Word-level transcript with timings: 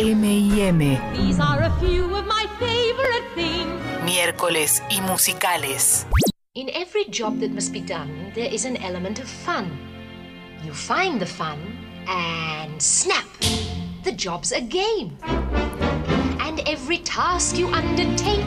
M&M. 0.00 0.78
These 1.12 1.38
are 1.38 1.60
a 1.60 1.70
few 1.78 2.16
of 2.16 2.24
my 2.24 2.46
favorite 2.58 3.26
things. 3.34 3.68
Miércoles 4.02 4.82
y 4.88 5.02
musicales. 5.02 6.06
In 6.54 6.70
every 6.70 7.04
job 7.10 7.38
that 7.40 7.50
must 7.50 7.70
be 7.70 7.82
done, 7.82 8.32
there 8.34 8.50
is 8.50 8.64
an 8.64 8.78
element 8.78 9.18
of 9.18 9.28
fun. 9.28 9.66
You 10.64 10.72
find 10.72 11.20
the 11.20 11.26
fun, 11.26 11.58
and 12.08 12.80
snap! 12.80 13.26
The 14.02 14.12
job's 14.12 14.52
a 14.52 14.62
game. 14.62 15.18
And 16.40 16.60
every 16.66 17.00
task 17.04 17.58
you 17.58 17.66
undertake. 17.66 18.42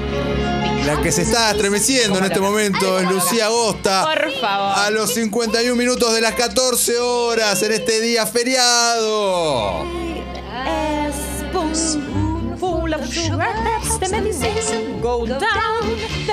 La 0.87 0.99
que 1.03 1.11
se 1.11 1.21
está 1.21 1.51
estremeciendo 1.51 2.17
en 2.17 2.25
este 2.25 2.39
momento 2.39 2.97
es 2.97 3.07
Lucía 3.07 3.45
Agosta. 3.45 4.03
Por 4.05 4.31
favor. 4.41 4.73
A 4.75 4.89
los 4.89 5.13
51 5.13 5.75
minutos 5.75 6.15
de 6.15 6.21
las 6.21 6.33
14 6.33 6.97
horas 6.97 7.61
en 7.61 7.73
este 7.73 8.01
día 8.01 8.25
feriado. 8.25 10.02
Full 12.59 12.93
of 12.93 13.11
sugar, 13.11 13.39
that's 13.63 13.97
the 13.99 14.07
medicine 14.09 15.01
go 15.01 15.25
down, 15.25 15.39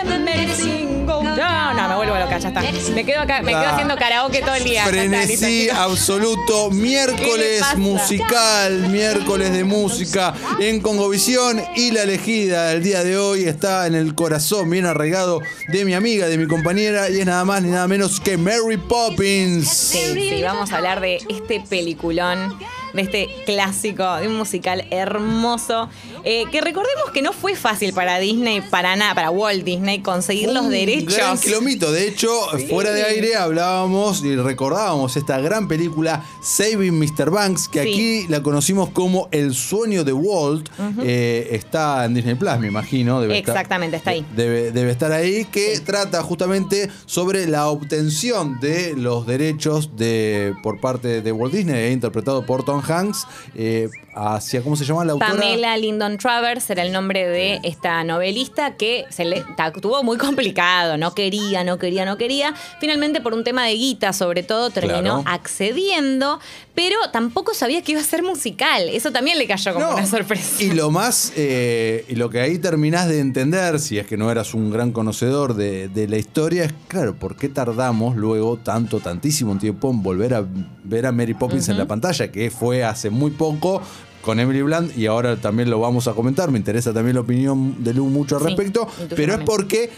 the 0.04 0.18
medicine 0.18 1.06
go 1.06 1.22
down. 1.24 1.76
No, 1.76 1.88
me 1.88 1.94
vuelvo 1.96 2.18
loca, 2.18 2.38
ya 2.38 2.48
está. 2.48 2.60
Me 2.94 3.04
quedo 3.04 3.20
acá, 3.20 3.40
me 3.42 3.52
quedo 3.52 3.62
Ah. 3.64 3.70
haciendo 3.72 3.96
karaoke 3.96 4.40
todo 4.42 4.54
el 4.54 4.64
día. 4.64 4.84
ya 4.84 4.90
está, 4.90 4.90
Frenesí 4.90 5.70
absoluto, 5.70 6.68
¿Qué 6.68 6.76
miércoles 6.76 7.60
pasa? 7.60 7.76
musical, 7.78 8.88
miércoles 8.90 9.52
de 9.52 9.64
música 9.64 10.34
en 10.60 10.80
Congovisión 10.80 11.60
y 11.74 11.90
la 11.90 12.02
elegida 12.02 12.68
del 12.68 12.82
día 12.82 13.02
de 13.02 13.16
hoy 13.18 13.44
está 13.44 13.86
en 13.86 13.94
el 13.94 14.14
corazón 14.14 14.68
bien 14.70 14.84
arraigado 14.86 15.40
de 15.68 15.84
mi 15.84 15.94
amiga, 15.94 16.26
de 16.28 16.36
mi 16.38 16.46
compañera 16.46 17.08
y 17.10 17.18
es 17.20 17.26
nada 17.26 17.44
más 17.44 17.62
ni 17.62 17.70
nada 17.70 17.88
menos 17.88 18.20
que 18.20 18.36
Mary 18.36 18.76
Poppins. 18.76 19.68
Sí, 19.68 20.12
sí, 20.14 20.42
vamos 20.44 20.70
a 20.72 20.76
hablar 20.76 21.00
de 21.00 21.16
este 21.28 21.60
peliculón, 21.68 22.56
de 22.92 23.02
este 23.02 23.28
clásico, 23.46 24.16
de 24.16 24.28
un 24.28 24.36
musical 24.36 24.86
hermoso. 24.90 25.88
Eh, 26.24 26.44
que 26.50 26.60
recordemos 26.60 27.10
que 27.12 27.22
no 27.22 27.32
fue 27.32 27.54
fácil 27.56 27.92
para 27.92 28.18
Disney, 28.18 28.60
para 28.60 28.96
nada, 28.96 29.14
para 29.14 29.30
Walt 29.30 29.64
Disney, 29.64 30.00
conseguir 30.00 30.50
los 30.50 30.68
derechos. 30.68 31.14
Gran 31.14 31.38
kilómetro. 31.38 31.90
De 31.92 32.08
hecho, 32.08 32.28
fuera 32.68 32.92
de 32.92 33.04
aire 33.04 33.36
hablábamos 33.36 34.22
y 34.24 34.36
recordábamos 34.36 35.16
esta 35.16 35.38
gran 35.40 35.68
película 35.68 36.24
Saving 36.42 36.98
Mr. 36.98 37.30
Banks, 37.30 37.68
que 37.68 37.82
Sí. 37.82 37.88
aquí 37.92 38.26
la 38.28 38.42
conocimos 38.42 38.90
como 38.90 39.28
El 39.32 39.54
sueño 39.54 40.04
de 40.04 40.12
Walt. 40.12 40.68
Eh, 41.02 41.48
está 41.52 42.04
en 42.04 42.14
Disney 42.14 42.34
Plus, 42.34 42.58
me 42.58 42.68
imagino. 42.68 43.20
Debe 43.20 43.38
estar- 43.38 43.54
Exactamente, 43.56 43.96
está 43.96 44.10
ahí. 44.10 44.24
Debe, 44.34 44.70
debe 44.72 44.90
estar 44.90 45.12
ahí, 45.12 45.44
que 45.46 45.78
trata 45.80 46.22
justamente 46.22 46.88
sobre 47.06 47.46
la 47.46 47.68
obtención 47.68 48.58
de 48.60 48.94
los 48.96 49.26
derechos 49.26 49.96
de 49.96 50.54
por 50.62 50.80
parte 50.80 51.22
de 51.22 51.32
Walt 51.32 51.54
Disney, 51.54 51.74
eh, 51.88 51.92
interpretado 51.92 52.44
por 52.46 52.64
Tom 52.64 52.82
Hanks, 52.86 53.26
eh, 53.54 53.88
hacia, 54.20 54.62
¿cómo 54.62 54.76
se 54.76 54.84
llama 54.84 55.04
la 55.04 55.12
autora? 55.12 55.32
Pamela 55.32 55.76
Lyndon 55.76 56.18
Travers 56.18 56.68
era 56.70 56.82
el 56.82 56.92
nombre 56.92 57.26
de 57.26 57.60
esta 57.62 58.04
novelista 58.04 58.76
que 58.76 59.04
se 59.08 59.24
le 59.24 59.44
tuvo 59.80 60.02
muy 60.02 60.18
complicado, 60.18 60.96
no 60.96 61.14
quería, 61.14 61.64
no 61.64 61.78
quería, 61.78 62.04
no 62.04 62.16
quería. 62.16 62.54
Finalmente, 62.80 63.20
por 63.20 63.34
un 63.34 63.44
tema 63.44 63.64
de 63.66 63.74
guita, 63.74 64.12
sobre 64.12 64.42
todo, 64.42 64.70
terminó 64.70 65.22
Claro. 65.22 65.24
accediendo, 65.26 66.40
pero 66.74 66.96
tampoco 67.12 67.54
sabía 67.54 67.82
que 67.82 67.92
iba 67.92 68.00
a 68.00 68.04
ser 68.04 68.22
musical. 68.22 68.88
Eso 68.90 69.10
también 69.12 69.38
le 69.38 69.46
cayó 69.46 69.72
como 69.72 69.86
No, 69.86 69.94
una 69.94 70.06
sorpresa. 70.06 70.62
Y 70.62 70.72
lo 70.72 70.90
más, 70.90 71.32
eh, 71.36 72.04
y 72.08 72.14
lo 72.16 72.30
que 72.30 72.40
ahí 72.40 72.58
terminás 72.58 73.08
de 73.08 73.20
entender, 73.20 73.78
si 73.78 73.98
es 73.98 74.06
que 74.06 74.16
no 74.16 74.30
eras 74.30 74.54
un 74.54 74.70
gran 74.70 74.92
conocedor 74.92 75.54
de, 75.54 75.88
de 75.88 76.08
la 76.08 76.16
historia, 76.18 76.64
es 76.64 76.74
claro, 76.88 77.14
¿por 77.14 77.36
qué 77.36 77.48
tardamos 77.48 78.16
luego 78.16 78.56
tanto, 78.58 79.00
tantísimo 79.00 79.56
tiempo 79.58 79.90
en 79.90 80.02
volver 80.02 80.34
a 80.34 80.44
ver 80.90 81.06
a 81.06 81.12
Mary 81.12 81.32
Poppins 81.32 81.68
en 81.70 81.78
la 81.78 81.86
pantalla? 81.86 82.30
Que 82.30 82.50
fue 82.50 82.84
hace 82.84 83.08
muy 83.08 83.30
poco 83.30 83.80
con 84.20 84.38
Emily 84.38 84.60
Blunt 84.60 84.96
y 84.96 85.06
ahora 85.06 85.36
también 85.36 85.70
lo 85.70 85.80
vamos 85.80 86.08
a 86.08 86.12
comentar. 86.12 86.50
Me 86.50 86.58
interesa 86.58 86.92
también 86.92 87.14
la 87.14 87.22
opinión 87.22 87.82
de 87.82 87.94
Lu 87.94 88.06
mucho 88.06 88.36
al 88.36 88.44
respecto, 88.44 88.86
pero 89.16 89.34
es 89.34 89.40
porque. 89.40 89.90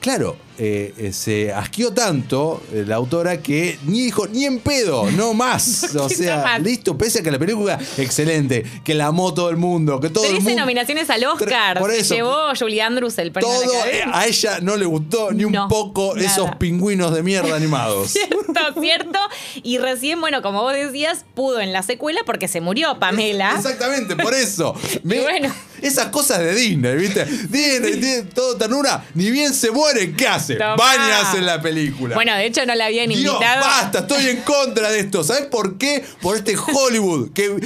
Claro, 0.00 0.36
eh, 0.62 0.92
eh, 0.98 1.12
se 1.14 1.52
asqueó 1.54 1.92
tanto 1.94 2.62
eh, 2.72 2.84
la 2.86 2.96
autora 2.96 3.40
que 3.40 3.78
ni 3.84 4.02
dijo 4.02 4.26
ni 4.28 4.44
en 4.44 4.58
pedo, 4.60 5.10
no 5.12 5.32
más. 5.44 5.94
No 5.94 6.04
o 6.04 6.08
sea, 6.10 6.42
más. 6.42 6.60
listo, 6.62 6.98
pese 6.98 7.20
a 7.20 7.22
que 7.22 7.30
la 7.30 7.38
película 7.38 7.78
excelente, 7.96 8.62
que 8.84 8.92
la 8.94 9.06
amó 9.06 9.32
todo 9.32 9.48
el 9.48 9.56
mundo, 9.56 9.98
que 10.00 10.10
todo 10.10 10.24
el 10.24 10.30
13 10.32 10.44
mundo. 10.44 10.60
nominaciones 10.60 11.08
al 11.08 11.24
Oscar. 11.24 11.78
Por 11.78 11.90
eso. 11.90 12.14
llevó 12.14 12.36
Julie 12.58 12.82
Andrews 12.82 13.16
el 13.18 13.32
premio 13.32 13.50
la 13.52 13.58
Todo 13.66 13.82
a 14.12 14.26
ella 14.26 14.58
no 14.60 14.76
le 14.76 14.84
gustó 14.84 15.32
ni 15.32 15.44
un 15.44 15.54
poco 15.68 16.14
nada. 16.14 16.26
esos 16.26 16.54
pingüinos 16.56 17.14
de 17.14 17.22
mierda 17.22 17.56
animados. 17.56 18.10
Cierto, 18.20 18.80
cierto. 18.80 19.18
Y 19.62 19.78
recién, 19.78 20.20
bueno, 20.20 20.42
como 20.42 20.60
vos 20.62 20.74
decías, 20.74 21.24
pudo 21.34 21.60
en 21.60 21.72
la 21.72 21.82
secuela 21.82 22.20
porque 22.26 22.48
se 22.48 22.60
murió 22.60 22.98
Pamela. 22.98 23.54
Exactamente, 23.56 24.14
por 24.16 24.34
eso. 24.34 24.74
Me- 25.04 25.20
bueno. 25.20 25.54
Esas 25.80 26.06
cosas 26.08 26.40
de 26.40 26.54
Disney, 26.54 26.94
¿viste? 26.96 27.24
Disney 27.24 27.98
tiene 27.98 28.22
todo 28.34 28.56
ternura, 28.56 29.02
ni 29.14 29.30
bien 29.30 29.54
se 29.54 29.70
muere, 29.70 30.12
¿qué 30.14 30.26
hace? 30.28 30.49
Tomá. 30.56 30.76
Bañas 30.76 31.34
en 31.34 31.46
la 31.46 31.60
película. 31.60 32.14
Bueno, 32.14 32.34
de 32.34 32.46
hecho 32.46 32.64
no 32.66 32.74
la 32.74 32.86
habían 32.86 33.08
Dios, 33.08 33.20
invitado. 33.20 33.60
basta, 33.60 33.98
estoy 34.00 34.26
en 34.26 34.42
contra 34.42 34.90
de 34.90 35.00
esto. 35.00 35.24
¿Sabes 35.24 35.46
por 35.46 35.78
qué? 35.78 36.04
Por 36.20 36.36
este 36.36 36.56
Hollywood 36.56 37.32
que 37.32 37.60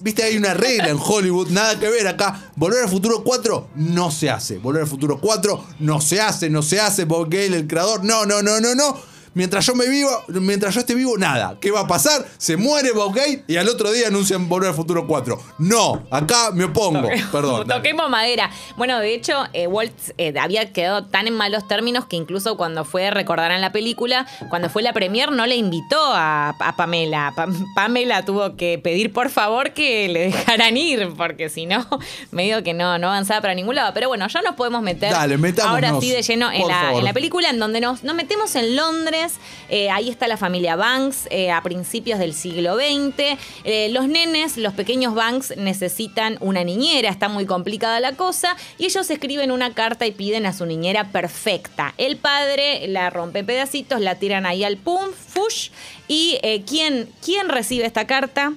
Viste, 0.00 0.22
hay 0.22 0.36
una 0.36 0.54
regla 0.54 0.90
en 0.90 0.98
Hollywood, 1.02 1.48
nada 1.48 1.78
que 1.78 1.88
ver 1.88 2.06
acá. 2.06 2.50
Volver 2.54 2.84
al 2.84 2.88
futuro 2.88 3.24
4 3.24 3.70
no 3.74 4.12
se 4.12 4.30
hace. 4.30 4.58
Volver 4.58 4.82
al 4.82 4.88
futuro 4.88 5.18
4 5.20 5.64
no 5.80 6.00
se 6.00 6.20
hace, 6.20 6.48
no 6.48 6.62
se 6.62 6.80
hace. 6.80 7.04
Bob 7.04 7.28
Gale, 7.28 7.56
el 7.56 7.66
creador, 7.66 8.04
no, 8.04 8.24
no, 8.24 8.40
no, 8.40 8.60
no, 8.60 8.76
no. 8.76 8.96
Mientras 9.38 9.64
yo 9.66 9.76
me 9.76 9.86
viva, 9.88 10.24
mientras 10.26 10.74
yo 10.74 10.80
esté 10.80 10.96
vivo, 10.96 11.16
nada. 11.16 11.56
¿Qué 11.60 11.70
va 11.70 11.82
a 11.82 11.86
pasar? 11.86 12.26
Se 12.38 12.56
muere 12.56 12.90
Bob 12.90 13.14
y 13.46 13.56
al 13.56 13.68
otro 13.68 13.92
día 13.92 14.08
anuncian 14.08 14.48
Volver 14.48 14.70
al 14.70 14.74
futuro 14.74 15.06
4. 15.06 15.40
No, 15.58 16.02
acá 16.10 16.50
me 16.52 16.64
opongo. 16.64 17.08
Perdón. 17.30 17.64
dale. 17.68 17.80
Toquemos 17.80 18.10
madera. 18.10 18.50
Bueno, 18.76 18.98
de 18.98 19.14
hecho, 19.14 19.44
eh, 19.52 19.68
Walt 19.68 19.92
eh, 20.18 20.34
había 20.40 20.72
quedado 20.72 21.04
tan 21.06 21.28
en 21.28 21.34
malos 21.36 21.68
términos 21.68 22.06
que 22.06 22.16
incluso 22.16 22.56
cuando 22.56 22.84
fue, 22.84 23.12
recordarán 23.12 23.60
la 23.60 23.70
película, 23.70 24.26
cuando 24.50 24.70
fue 24.70 24.82
la 24.82 24.92
premier 24.92 25.30
no 25.30 25.46
le 25.46 25.54
invitó 25.54 26.00
a, 26.12 26.48
a 26.58 26.74
Pamela. 26.76 27.32
Pa- 27.36 27.46
Pamela 27.76 28.24
tuvo 28.24 28.56
que 28.56 28.80
pedir 28.82 29.12
por 29.12 29.30
favor 29.30 29.70
que 29.72 30.08
le 30.08 30.18
dejaran 30.32 30.76
ir, 30.76 31.14
porque 31.16 31.48
si 31.48 31.66
no, 31.66 31.86
medio 32.32 32.64
que 32.64 32.74
no, 32.74 32.98
no 32.98 33.06
avanzaba 33.06 33.40
para 33.40 33.54
ningún 33.54 33.76
lado. 33.76 33.92
Pero 33.94 34.08
bueno, 34.08 34.26
ya 34.26 34.42
nos 34.42 34.56
podemos 34.56 34.82
meter 34.82 35.12
Dale, 35.12 35.38
ahora 35.62 35.92
sí 36.00 36.10
de 36.10 36.22
lleno 36.22 36.50
en 36.50 36.66
la, 36.66 36.92
en 36.92 37.04
la 37.04 37.12
película, 37.12 37.50
en 37.50 37.60
donde 37.60 37.80
nos, 37.80 38.02
nos 38.02 38.16
metemos 38.16 38.56
en 38.56 38.74
Londres. 38.74 39.27
Eh, 39.68 39.90
ahí 39.90 40.08
está 40.08 40.28
la 40.28 40.36
familia 40.36 40.76
Banks 40.76 41.28
eh, 41.30 41.50
a 41.50 41.62
principios 41.62 42.18
del 42.18 42.34
siglo 42.34 42.76
XX. 42.76 43.38
Eh, 43.64 43.88
los 43.90 44.08
nenes, 44.08 44.56
los 44.56 44.74
pequeños 44.74 45.14
Banks, 45.14 45.56
necesitan 45.56 46.36
una 46.40 46.64
niñera. 46.64 47.10
Está 47.10 47.28
muy 47.28 47.46
complicada 47.46 48.00
la 48.00 48.16
cosa. 48.16 48.56
Y 48.78 48.86
ellos 48.86 49.10
escriben 49.10 49.50
una 49.50 49.74
carta 49.74 50.06
y 50.06 50.12
piden 50.12 50.46
a 50.46 50.52
su 50.52 50.66
niñera 50.66 51.10
perfecta. 51.12 51.94
El 51.98 52.16
padre 52.16 52.86
la 52.88 53.10
rompe 53.10 53.40
en 53.40 53.46
pedacitos, 53.46 54.00
la 54.00 54.16
tiran 54.16 54.46
ahí 54.46 54.64
al 54.64 54.76
pum, 54.76 55.10
fush. 55.12 55.70
¿Y 56.06 56.38
¿quién, 56.66 57.08
quién 57.22 57.48
recibe 57.48 57.84
esta 57.84 58.06
carta? 58.06 58.54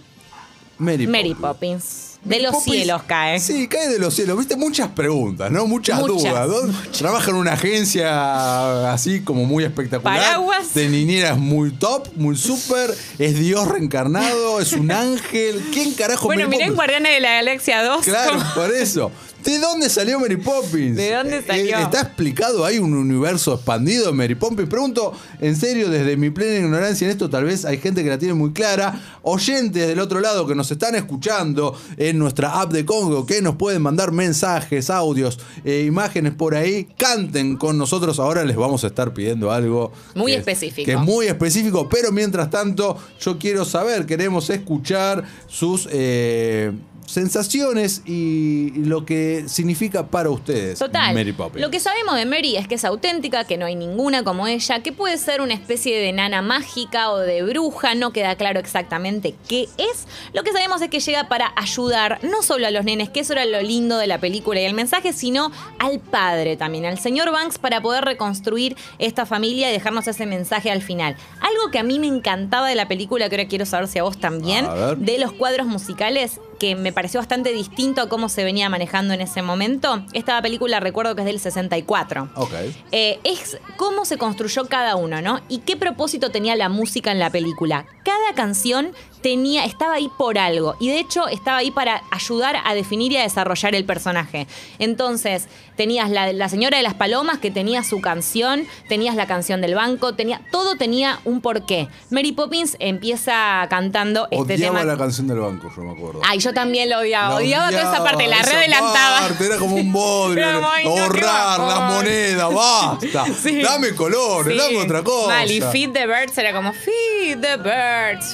Mary, 0.78 1.06
Mary 1.06 1.34
Poppins. 1.34 2.11
De 2.24 2.40
los 2.40 2.64
cielos 2.64 3.02
cae. 3.08 3.40
Sí, 3.40 3.68
cae 3.68 3.88
de 3.90 3.98
los 3.98 4.14
cielos. 4.14 4.38
Viste, 4.38 4.56
muchas 4.56 4.90
preguntas, 4.90 5.50
¿no? 5.50 5.66
Muchas, 5.66 6.00
Muchas, 6.00 6.48
dudas. 6.48 6.68
¿no? 6.68 6.92
Trabaja 6.92 7.32
en 7.32 7.38
una 7.38 7.54
agencia 7.54 8.92
así 8.94 9.22
como 9.22 9.46
muy 9.46 9.64
espectacular. 9.64 10.20
Paraguas. 10.20 10.74
De 10.76 10.88
niñeras 10.88 11.38
muy 11.38 11.72
top, 11.72 12.10
muy 12.16 12.38
super. 12.38 12.96
Es 13.18 13.40
Dios 13.40 13.68
reencarnado, 13.68 14.60
es 14.60 14.74
un 14.74 14.92
ángel. 14.92 15.64
¿Quién 15.74 15.94
carajo 15.94 16.26
Bueno, 16.28 16.48
mirá 16.48 16.66
en? 16.66 16.76
Guardianes 16.76 17.12
de 17.12 17.22
la 17.22 17.34
Galaxia 17.34 17.84
2. 17.84 18.06
Claro, 18.06 18.40
por 18.54 18.72
eso. 18.74 19.12
¿De 19.44 19.60
dónde 19.60 19.90
salió 19.90 20.20
Mary 20.20 20.38
Poppins? 20.38 20.96
¿De 20.98 21.14
dónde 21.14 21.38
Eh, 21.38 21.44
salió? 21.46 21.78
¿Está 21.80 22.02
explicado 22.02 22.64
ahí 22.66 22.78
un 22.80 22.94
universo 22.94 23.54
expandido 23.56 24.08
de 24.08 24.12
Mary 24.14 24.36
Poppins? 24.36 24.70
Pregunto, 24.70 25.14
en 25.40 25.56
serio, 25.56 25.90
desde 25.90 26.16
mi 26.18 26.30
plena 26.30 26.66
ignorancia 26.66 27.06
en 27.06 27.12
esto, 27.12 27.30
tal 27.30 27.46
vez 27.46 27.66
hay 27.66 27.78
gente 27.78 28.04
que 28.04 28.10
la 28.10 28.18
tiene 28.18 28.34
muy 28.34 28.52
clara. 28.52 29.02
Oyentes 29.24 29.88
del 29.88 30.00
otro 30.00 30.20
lado 30.20 30.48
que 30.48 30.56
nos 30.56 30.70
están 30.72 30.96
escuchando 30.96 31.76
en 31.98 32.18
nuestra 32.18 32.62
app 32.62 32.72
de 32.72 32.86
Congo, 32.86 33.26
que 33.26 33.42
nos 33.42 33.56
pueden 33.56 33.82
mandar 33.82 34.12
mensajes, 34.12 34.90
audios, 34.90 35.40
eh, 35.66 35.84
imágenes 35.88 36.34
por 36.34 36.56
ahí, 36.56 36.88
canten 36.98 37.58
con 37.58 37.78
nosotros. 37.78 38.20
Ahora 38.20 38.44
les 38.46 38.56
vamos 38.56 38.84
a 38.84 38.88
estar 38.88 39.14
pidiendo 39.14 39.52
algo. 39.52 39.92
Muy 40.16 40.32
que 40.32 40.38
es- 40.38 40.40
específico. 40.48 40.86
que 40.86 40.94
es 40.94 41.00
muy 41.00 41.28
específico, 41.28 41.88
pero 41.90 42.12
mientras 42.12 42.50
tanto, 42.50 42.98
yo 43.20 43.38
quiero 43.38 43.66
saber, 43.66 44.06
queremos 44.06 44.50
escuchar 44.50 45.24
sus 45.48 45.88
eh, 45.92 46.72
sensaciones 47.06 48.02
y 48.06 48.72
lo 48.76 49.06
que 49.06 49.46
significa 49.48 50.08
para 50.08 50.30
ustedes 50.30 50.80
Total. 50.80 51.14
Mary 51.14 51.34
Poppins. 51.34 51.62
Lo 51.62 51.70
que 51.70 51.80
sabemos 51.80 52.16
de 52.16 52.26
Mary 52.26 52.56
es 52.56 52.68
que 52.68 52.76
es 52.76 52.86
auténtica, 52.86 53.44
que 53.44 53.58
no 53.58 53.66
hay 53.66 53.76
ninguna 53.76 54.24
como 54.24 54.48
ella, 54.48 54.82
que 54.82 54.92
puede 54.92 55.18
ser 55.18 55.42
una 55.42 55.54
especie 55.54 56.00
de 56.00 56.12
nana 56.14 56.42
mágica 56.42 57.12
o 57.12 57.18
de 57.18 57.44
bruja, 57.44 57.96
no 57.96 58.14
queda 58.14 58.36
claro 58.36 58.60
exactamente 58.60 59.36
qué 59.48 59.68
es. 59.78 60.08
Lo 60.34 60.44
que 60.44 60.52
sabemos 60.52 60.82
es 60.82 60.90
que 60.90 61.00
llega 61.00 61.28
para 61.28 61.54
ayudar 61.56 62.20
no 62.24 62.42
solo 62.44 62.68
a 62.68 62.72
los 62.72 62.86
nenes, 62.86 63.10
que 63.10 63.22
eso 63.22 63.34
era 63.34 63.46
lo 63.46 63.62
lindo 63.62 63.98
de 63.98 64.08
la 64.08 64.20
película 64.20 64.62
y 64.62 64.66
el 64.66 64.74
mensaje, 64.74 65.14
sino 65.14 65.52
al 65.80 66.00
padre 66.00 66.58
también, 66.58 66.86
al 66.86 67.00
señor 67.00 67.32
Banks, 67.32 67.58
para 67.58 67.82
poder 67.82 68.06
reconstruir 68.06 68.76
esta 69.00 69.26
familia 69.26 69.70
y 69.70 69.74
dejarnos 69.74 70.08
ese 70.08 70.26
mensaje 70.26 70.72
al 70.72 70.82
final. 70.82 71.16
Algo 71.40 71.72
que 71.72 71.80
a 71.80 71.84
mí 71.84 72.00
me 72.00 72.08
encantaba 72.08 72.68
de 72.68 72.76
la 72.76 72.88
película, 72.88 73.30
que 73.30 73.36
ahora 73.36 73.48
quiero 73.48 73.66
saber 73.66 73.88
si 73.88 74.00
a 74.00 74.04
vos 74.04 74.20
también, 74.20 74.66
A 74.66 74.96
de 74.96 75.18
los 75.18 75.32
cuadros 75.34 75.68
musicales, 75.68 76.40
que 76.62 76.76
me 76.76 76.94
pareció 76.94 77.20
bastante 77.20 77.52
distinto 77.54 78.04
a 78.04 78.08
cómo 78.08 78.30
se 78.30 78.44
venía 78.44 78.70
manejando 78.70 79.16
en 79.16 79.22
ese 79.22 79.42
momento. 79.42 80.06
Esta 80.14 80.40
película 80.44 80.80
recuerdo 80.80 81.16
que 81.16 81.22
es 81.22 81.26
del 81.26 81.40
64. 81.40 82.30
Ok. 82.36 82.54
Eh, 82.92 83.20
es 83.24 83.58
cómo 83.78 84.06
se 84.06 84.20
construyó 84.20 84.68
cada 84.68 84.96
uno, 84.96 85.24
¿no? 85.24 85.42
Y 85.50 85.62
qué 85.62 85.76
propósito 85.76 86.30
tenía 86.30 86.56
la 86.56 86.70
música 86.70 87.12
en 87.12 87.18
la 87.18 87.32
película. 87.32 87.88
Cada 88.04 88.34
canción 88.36 88.92
tenía, 89.22 89.66
estaba 89.66 89.94
ahí 89.96 90.10
por 90.18 90.40
algo. 90.40 90.76
Y 90.80 90.90
de 90.90 91.00
hecho 91.00 91.28
estaba 91.28 91.58
ahí 91.58 91.70
para 91.70 92.02
ayudar 92.10 92.56
a 92.66 92.74
definir 92.74 93.12
y 93.12 93.18
a 93.18 93.22
desarrollar 93.22 93.76
el 93.76 93.86
personaje. 93.86 94.48
Entonces, 94.80 95.48
tenías 95.78 96.10
la, 96.10 96.34
la 96.34 96.50
señora 96.50 96.78
de 96.78 96.84
las 96.84 96.96
palomas 96.96 97.38
que 97.38 97.52
tenía 97.52 97.84
su 97.84 98.02
canción, 98.02 98.66
tenías 98.90 99.16
la 99.16 99.28
canción 99.28 99.62
del 99.62 99.76
banco, 99.76 100.16
tenía, 100.16 100.42
todo 100.52 100.76
tenía 100.76 101.20
un 101.24 101.40
porqué. 101.42 101.88
Mary 102.10 102.32
Poppins 102.32 102.76
empieza 102.80 103.66
cantando 103.70 104.28
este 104.32 104.56
Odiaba 104.56 104.80
tema. 104.80 104.92
la 104.94 104.98
canción 104.98 105.28
del 105.28 105.40
banco, 105.40 105.72
yo 105.76 105.84
me 105.84 105.92
acuerdo. 105.92 106.22
Ay, 106.28 106.40
yo 106.40 106.52
también 106.54 106.90
lo 106.90 106.98
odiaba. 107.00 107.30
La 107.30 107.36
odiaba, 107.36 107.70
toda 107.70 107.82
esa 107.94 108.04
parte, 108.04 108.26
la 108.28 108.38
esa 108.40 108.50
readelantaba. 108.54 109.20
parte, 109.20 109.46
Era 109.46 109.58
como 109.58 109.76
un 109.76 109.92
bodrio. 109.94 110.62
No, 110.62 110.68
ahorrar 110.68 111.60
las 111.60 111.94
monedas, 111.94 112.54
basta. 112.54 113.26
Sí. 113.42 113.62
Dame 113.62 113.94
colores, 113.96 114.54
Sí. 114.54 114.60
dame 114.60 114.78
otra 114.84 115.04
cosa. 115.04 115.28
Mal, 115.28 115.52
y 115.52 115.62
Feed 115.62 115.92
the 115.92 116.06
Birds 116.08 116.38
era 116.38 116.54
como 116.54 116.74
Feed 116.74 117.40
the 117.40 117.58
Birds, 117.58 117.72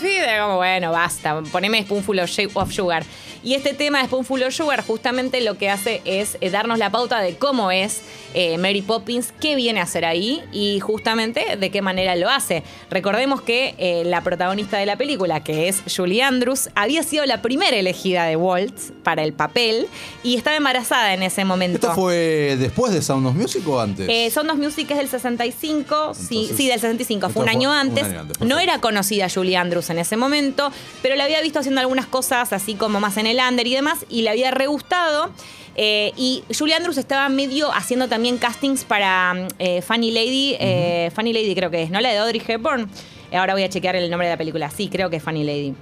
Era 0.04 0.44
como, 0.44 0.58
bueno, 0.58 0.92
basta, 0.92 1.42
poneme 1.52 1.82
Spoonful 1.84 2.20
of 2.20 2.32
of 2.54 2.72
Sugar. 2.72 3.04
Y 3.48 3.54
este 3.54 3.74
tema 3.74 4.00
de 4.00 4.08
Spoonful 4.08 4.44
of 4.44 4.54
Sugar 4.54 4.84
justamente 4.86 5.40
lo 5.40 5.58
que 5.58 5.70
hace 5.70 6.02
es 6.04 6.38
eh, 6.42 6.50
darnos 6.50 6.80
la 6.80 6.90
pauta 6.90 7.22
de 7.22 7.38
cómo 7.38 7.72
es 7.72 8.02
eh, 8.34 8.58
Mary 8.58 8.82
Poppins, 8.82 9.34
qué 9.40 9.56
viene 9.56 9.80
a 9.80 9.84
hacer 9.84 10.04
ahí 10.04 10.44
y 10.52 10.82
justamente 10.82 11.56
de 11.56 11.72
qué 11.72 11.82
manera 11.82 12.18
lo 12.18 12.30
hace. 12.30 12.64
Recordemos 12.90 13.42
que 13.42 13.74
eh, 13.78 14.04
la 14.06 14.20
protagonista 14.20 14.78
de 14.80 14.86
la 14.86 14.98
película, 14.98 15.46
que 15.46 15.70
es 15.70 15.82
Julie 15.96 16.24
Andrews, 16.24 16.70
había 16.76 17.04
sido 17.04 17.26
la 17.26 17.42
primera 17.42 17.78
elegida 17.78 18.26
de 18.26 18.36
Walt 18.36 18.78
para 19.04 19.24
el 19.24 19.32
papel 19.32 19.88
y 20.24 20.36
estaba 20.36 20.58
embarazada 20.58 21.14
en 21.14 21.24
ese 21.24 21.46
momento. 21.46 21.78
¿Esto 21.78 21.96
fue 21.96 22.58
después 22.60 22.92
de 22.92 23.02
Sound 23.02 23.28
of 23.28 23.36
Music 23.36 23.66
o 23.66 23.80
antes? 23.80 24.10
Eh, 24.10 24.30
Son 24.30 24.46
dos 24.46 24.58
Music 24.58 24.92
es 24.92 24.98
del 24.98 25.08
65, 25.08 26.14
sí, 26.14 26.36
Entonces, 26.36 26.58
sí, 26.58 26.68
del 26.68 26.82
65, 26.82 27.30
fue 27.30 27.44
un 27.44 27.50
año 27.50 27.70
fue 27.70 27.80
un 27.80 27.88
antes. 27.88 28.04
año 28.04 28.20
antes, 28.20 28.42
no 28.42 28.60
era 28.60 28.82
conocida 28.82 29.30
Julie 29.34 29.56
Andrews 29.56 29.90
en 29.90 30.00
ese 30.00 30.18
momento, 30.18 30.70
pero 31.02 31.16
la 31.16 31.24
había 31.24 31.42
visto 31.42 31.60
haciendo 31.60 31.80
algunas 31.80 32.08
cosas 32.08 32.52
así 32.52 32.76
como 32.76 33.00
más 33.00 33.16
en 33.16 33.28
el 33.28 33.37
under 33.40 33.66
y 33.66 33.74
demás, 33.74 34.06
y 34.10 34.22
le 34.22 34.30
había 34.30 34.52
re 34.52 34.68
gustado. 34.68 35.32
Eh, 35.80 36.12
y 36.18 36.44
Julie 36.58 36.74
Andrews 36.74 36.98
estaba 36.98 37.30
medio 37.30 37.72
haciendo 37.72 38.08
también 38.08 38.40
castings 38.40 38.84
para 38.84 39.34
mm, 39.34 39.48
eh, 39.60 39.82
Funny 39.84 40.12
Lady, 40.12 40.56
eh, 40.60 41.12
Funny 41.14 41.34
Lady 41.34 41.54
creo 41.54 41.70
que 41.70 41.84
es, 41.84 41.92
¿no? 41.92 42.02
La 42.02 42.10
de 42.10 42.18
Audrey 42.18 42.42
Hepburn. 42.46 42.90
Ahora 43.32 43.54
voy 43.54 43.64
a 43.64 43.70
chequear 43.70 43.96
el 43.96 44.10
nombre 44.10 44.28
de 44.28 44.34
la 44.34 44.38
película. 44.38 44.72
Sí, 44.72 44.90
creo 44.90 45.10
que 45.10 45.18
es 45.18 45.24
Funny 45.24 45.44
Lady. 45.44 45.76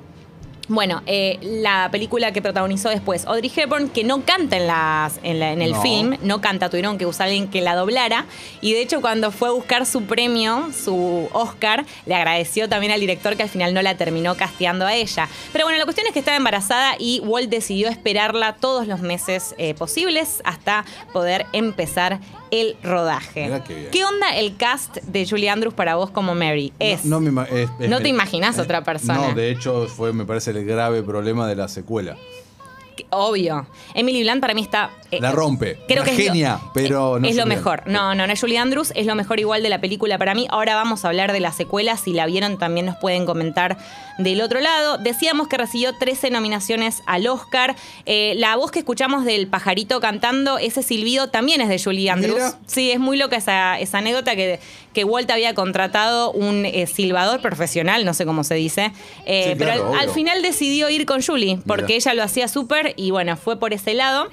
Bueno, 0.67 1.03
eh, 1.05 1.37
la 1.41 1.89
película 1.91 2.31
que 2.31 2.41
protagonizó 2.41 2.89
después 2.89 3.25
Audrey 3.25 3.51
Hepburn, 3.55 3.89
que 3.89 4.03
no 4.03 4.23
canta 4.25 4.57
en, 4.57 4.65
las, 4.67 5.19
en, 5.21 5.39
la- 5.39 5.51
en 5.53 5.61
el 5.61 5.73
No. 5.73 5.81
film, 5.81 6.17
no 6.23 6.41
canta, 6.41 6.69
tuvieron 6.69 6.97
que 6.97 7.05
usar 7.05 7.25
a 7.27 7.29
alguien 7.29 7.47
que 7.49 7.61
la 7.61 7.75
doblara. 7.75 8.25
Y 8.61 8.73
de 8.73 8.81
hecho, 8.81 8.99
cuando 9.01 9.31
fue 9.31 9.49
a 9.49 9.51
buscar 9.51 9.85
su 9.85 10.03
premio, 10.05 10.69
su 10.73 11.29
Oscar, 11.33 11.85
le 12.07 12.15
agradeció 12.15 12.67
también 12.67 12.91
al 12.91 12.99
director 12.99 13.35
que 13.37 13.43
al 13.43 13.49
final 13.49 13.73
no 13.75 13.81
la 13.83 13.95
terminó 13.95 14.35
casteando 14.35 14.85
a 14.87 14.95
ella. 14.95 15.29
Pero 15.53 15.65
bueno, 15.65 15.77
la 15.77 15.85
cuestión 15.85 16.07
es 16.07 16.13
que 16.13 16.19
estaba 16.19 16.37
embarazada 16.37 16.95
y 16.97 17.19
Walt 17.19 17.49
decidió 17.49 17.87
esperarla 17.89 18.55
todos 18.55 18.87
los 18.87 19.01
meses 19.01 19.53
eh, 19.59 19.75
posibles 19.75 20.41
hasta 20.45 20.83
poder 21.13 21.45
empezar 21.53 22.19
el 22.51 22.75
rodaje. 22.81 23.51
Qué 23.67 23.73
bien. 23.75 23.89
¿Qué 23.91 24.05
onda 24.05 24.29
el 24.35 24.55
cast 24.55 24.97
de 24.97 25.27
Julie 25.27 25.49
Andrews 25.49 25.73
para 25.73 25.95
vos 25.95 26.09
como 26.09 26.33
Mary? 26.35 26.73
Es. 26.79 27.05
No, 27.05 27.19
me 27.19 27.43
es- 27.43 27.69
es- 27.79 27.89
No 27.89 27.99
te 28.01 28.07
imaginás 28.07 28.57
otra 28.59 28.83
persona. 28.83 29.29
No, 29.29 29.35
de 29.35 29.49
hecho 29.51 29.87
fue, 29.87 30.13
me 30.13 30.25
parece, 30.25 30.54
el 30.55 30.65
grave 30.65 31.03
problema 31.03 31.47
de 31.47 31.55
la 31.55 31.67
secuela. 31.67 32.17
Obvio. 33.15 33.65
Emily 33.93 34.23
Blunt 34.23 34.41
para 34.41 34.53
mí 34.53 34.61
está. 34.61 34.89
eh, 35.11 35.19
La 35.21 35.31
rompe. 35.31 35.77
Creo 35.87 36.03
Una 36.03 36.11
que 36.11 36.17
es 36.17 36.17
lo- 36.27 36.33
genia, 36.33 36.59
pero 36.73 37.19
no 37.19 37.27
es 37.27 37.35
lo 37.35 37.43
Julie 37.43 37.55
mejor. 37.55 37.79
Andrews. 37.79 37.93
No, 37.93 38.15
no, 38.15 38.27
no 38.27 38.33
es 38.33 38.39
Julie 38.41 38.57
Andrews, 38.57 38.91
es 38.95 39.05
lo 39.05 39.15
mejor 39.15 39.39
igual 39.39 39.63
de 39.63 39.69
la 39.69 39.79
película 39.79 40.17
para 40.17 40.33
mí. 40.33 40.47
Ahora 40.49 40.75
vamos 40.75 41.05
a 41.05 41.07
hablar 41.09 41.31
de 41.31 41.39
la 41.39 41.51
secuela. 41.51 41.95
Si 41.97 42.13
la 42.13 42.25
vieron, 42.25 42.57
también 42.57 42.85
nos 42.87 42.95
pueden 42.97 43.25
comentar 43.25 43.77
del 44.17 44.41
otro 44.41 44.59
lado. 44.59 44.97
Decíamos 44.97 45.47
que 45.47 45.57
recibió 45.57 45.93
13 45.97 46.29
nominaciones 46.31 47.01
al 47.05 47.27
Oscar. 47.27 47.75
Eh, 48.05 48.33
la 48.37 48.55
voz 48.55 48.71
que 48.71 48.79
escuchamos 48.79 49.25
del 49.25 49.47
pajarito 49.47 49.99
cantando, 49.99 50.57
ese 50.57 50.83
silbido 50.83 51.29
también 51.29 51.61
es 51.61 51.69
de 51.69 51.79
Julie 51.81 52.09
Andrews. 52.09 52.35
Mira. 52.35 52.59
Sí, 52.65 52.91
es 52.91 52.99
muy 52.99 53.17
loca 53.17 53.35
esa, 53.37 53.79
esa 53.79 53.99
anécdota 53.99 54.35
que, 54.35 54.59
que 54.93 55.03
Walt 55.03 55.29
había 55.31 55.53
contratado 55.53 56.31
un 56.31 56.65
eh, 56.65 56.87
silbador 56.87 57.41
profesional, 57.41 58.05
no 58.05 58.13
sé 58.13 58.25
cómo 58.25 58.43
se 58.43 58.55
dice. 58.55 58.91
Eh, 59.25 59.49
Sí, 59.49 59.55
pero 59.57 59.71
al- 59.71 59.79
al 59.79 60.05
obvio. 60.05 60.13
final 60.13 60.41
decidió 60.41 60.89
ir 60.89 61.05
con 61.05 61.21
Julie, 61.21 61.59
porque 61.67 61.83
Mira. 61.83 61.95
ella 61.97 62.13
lo 62.13 62.23
hacía 62.23 62.47
súper 62.47 62.93
y 62.95 63.04
bueno, 63.11 63.37
fue 63.37 63.57
por 63.57 63.73
ese 63.73 63.93
lado. 63.93 64.27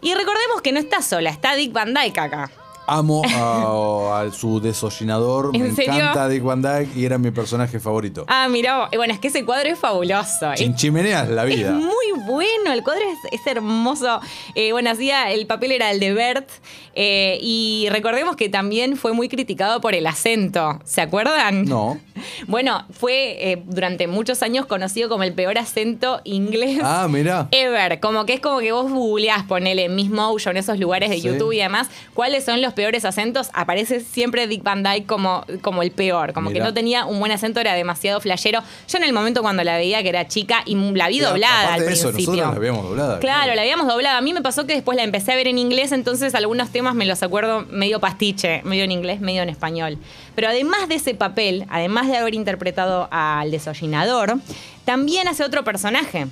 Y 0.00 0.14
recordemos 0.14 0.62
que 0.62 0.72
no 0.72 0.78
está 0.78 1.02
sola, 1.02 1.30
está 1.30 1.54
Dick 1.54 1.72
Van 1.72 1.92
Dyke 1.94 2.18
acá. 2.18 2.50
Amo 2.90 3.20
a, 3.22 4.22
a 4.22 4.32
su 4.32 4.60
desollinador. 4.60 5.50
¿En 5.52 5.60
me 5.62 5.74
serio? 5.74 5.92
encanta 5.92 6.26
Dick 6.26 6.42
Van 6.42 6.62
Dyke 6.62 6.96
y 6.96 7.04
era 7.04 7.18
mi 7.18 7.30
personaje 7.30 7.78
favorito. 7.80 8.24
Ah, 8.28 8.48
mira, 8.48 8.88
bueno, 8.96 9.12
es 9.12 9.20
que 9.20 9.28
ese 9.28 9.44
cuadro 9.44 9.68
es 9.68 9.78
fabuloso. 9.78 10.56
Sin 10.56 10.74
chimeneas 10.74 11.28
la 11.28 11.44
vida. 11.44 11.68
Es 11.68 11.74
muy 11.74 12.12
bueno, 12.24 12.72
el 12.72 12.82
cuadro 12.82 13.02
es, 13.30 13.40
es 13.40 13.46
hermoso. 13.46 14.20
Eh, 14.54 14.72
bueno, 14.72 14.88
hacía, 14.90 15.30
el 15.32 15.46
papel 15.46 15.72
era 15.72 15.90
el 15.90 16.00
de 16.00 16.14
Bert. 16.14 16.48
eh, 16.94 17.38
y 17.42 17.88
recordemos 17.90 18.36
que 18.36 18.48
también 18.48 18.96
fue 18.96 19.12
muy 19.12 19.28
criticado 19.28 19.82
por 19.82 19.94
el 19.94 20.06
acento. 20.06 20.80
¿Se 20.84 21.02
acuerdan? 21.02 21.66
No. 21.66 22.00
Bueno, 22.46 22.84
fue 22.90 23.52
eh, 23.52 23.62
durante 23.66 24.06
muchos 24.06 24.42
años 24.42 24.66
conocido 24.66 25.08
como 25.08 25.22
el 25.24 25.32
peor 25.32 25.58
acento 25.58 26.20
inglés. 26.24 26.80
Ah, 26.82 27.06
mira. 27.08 27.48
Ever, 27.50 28.00
como 28.00 28.26
que 28.26 28.34
es 28.34 28.40
como 28.40 28.58
que 28.60 28.72
vos 28.72 28.90
googleás, 28.90 29.44
ponele 29.44 29.88
Miss 29.88 30.10
Motion, 30.10 30.56
esos 30.56 30.78
lugares 30.78 31.10
de 31.10 31.16
Sí. 31.16 31.22
YouTube 31.22 31.52
y 31.52 31.58
demás, 31.58 31.88
cuáles 32.14 32.44
son 32.44 32.62
los 32.62 32.72
peores 32.74 33.04
acentos, 33.04 33.50
aparece 33.54 34.00
siempre 34.00 34.46
Dick 34.46 34.62
Van 34.62 34.82
Dyke 34.82 35.06
como, 35.06 35.44
como 35.62 35.82
el 35.82 35.90
peor, 35.90 36.32
como 36.32 36.50
Mirá. 36.50 36.60
que 36.64 36.68
no 36.68 36.74
tenía 36.74 37.04
un 37.06 37.18
buen 37.18 37.32
acento, 37.32 37.60
era 37.60 37.74
demasiado 37.74 38.20
flashero. 38.20 38.60
Yo 38.88 38.98
en 38.98 39.04
el 39.04 39.12
momento 39.12 39.42
cuando 39.42 39.64
la 39.64 39.76
veía 39.76 40.02
que 40.02 40.08
era 40.08 40.26
chica 40.28 40.62
y 40.66 40.74
la 40.94 41.08
vi 41.08 41.18
doblada 41.20 41.74
al 41.74 41.82
eso, 41.82 42.08
principio. 42.12 42.34
nosotros 42.34 42.50
la 42.52 42.56
habíamos 42.56 42.84
doblada. 42.84 43.18
Claro, 43.20 43.54
la 43.54 43.62
habíamos 43.62 43.86
doblado. 43.88 44.18
A 44.18 44.20
mí 44.20 44.32
me 44.32 44.42
pasó 44.42 44.66
que 44.66 44.74
después 44.74 44.96
la 44.96 45.02
empecé 45.04 45.32
a 45.32 45.36
ver 45.36 45.48
en 45.48 45.58
inglés, 45.58 45.92
entonces 45.92 46.34
algunos 46.34 46.70
temas 46.70 46.94
me 46.94 47.04
los 47.06 47.22
acuerdo 47.22 47.66
medio 47.70 48.00
pastiche, 48.00 48.62
medio 48.64 48.84
en 48.84 48.92
inglés, 48.92 49.20
medio 49.20 49.42
en 49.42 49.48
español. 49.48 49.98
Pero 50.38 50.50
además 50.50 50.88
de 50.88 50.94
ese 50.94 51.16
papel, 51.16 51.66
además 51.68 52.06
de 52.06 52.16
haber 52.16 52.32
interpretado 52.32 53.08
al 53.10 53.50
desollinador, 53.50 54.36
también 54.84 55.26
hace 55.26 55.42
otro 55.42 55.64
personaje. 55.64 56.28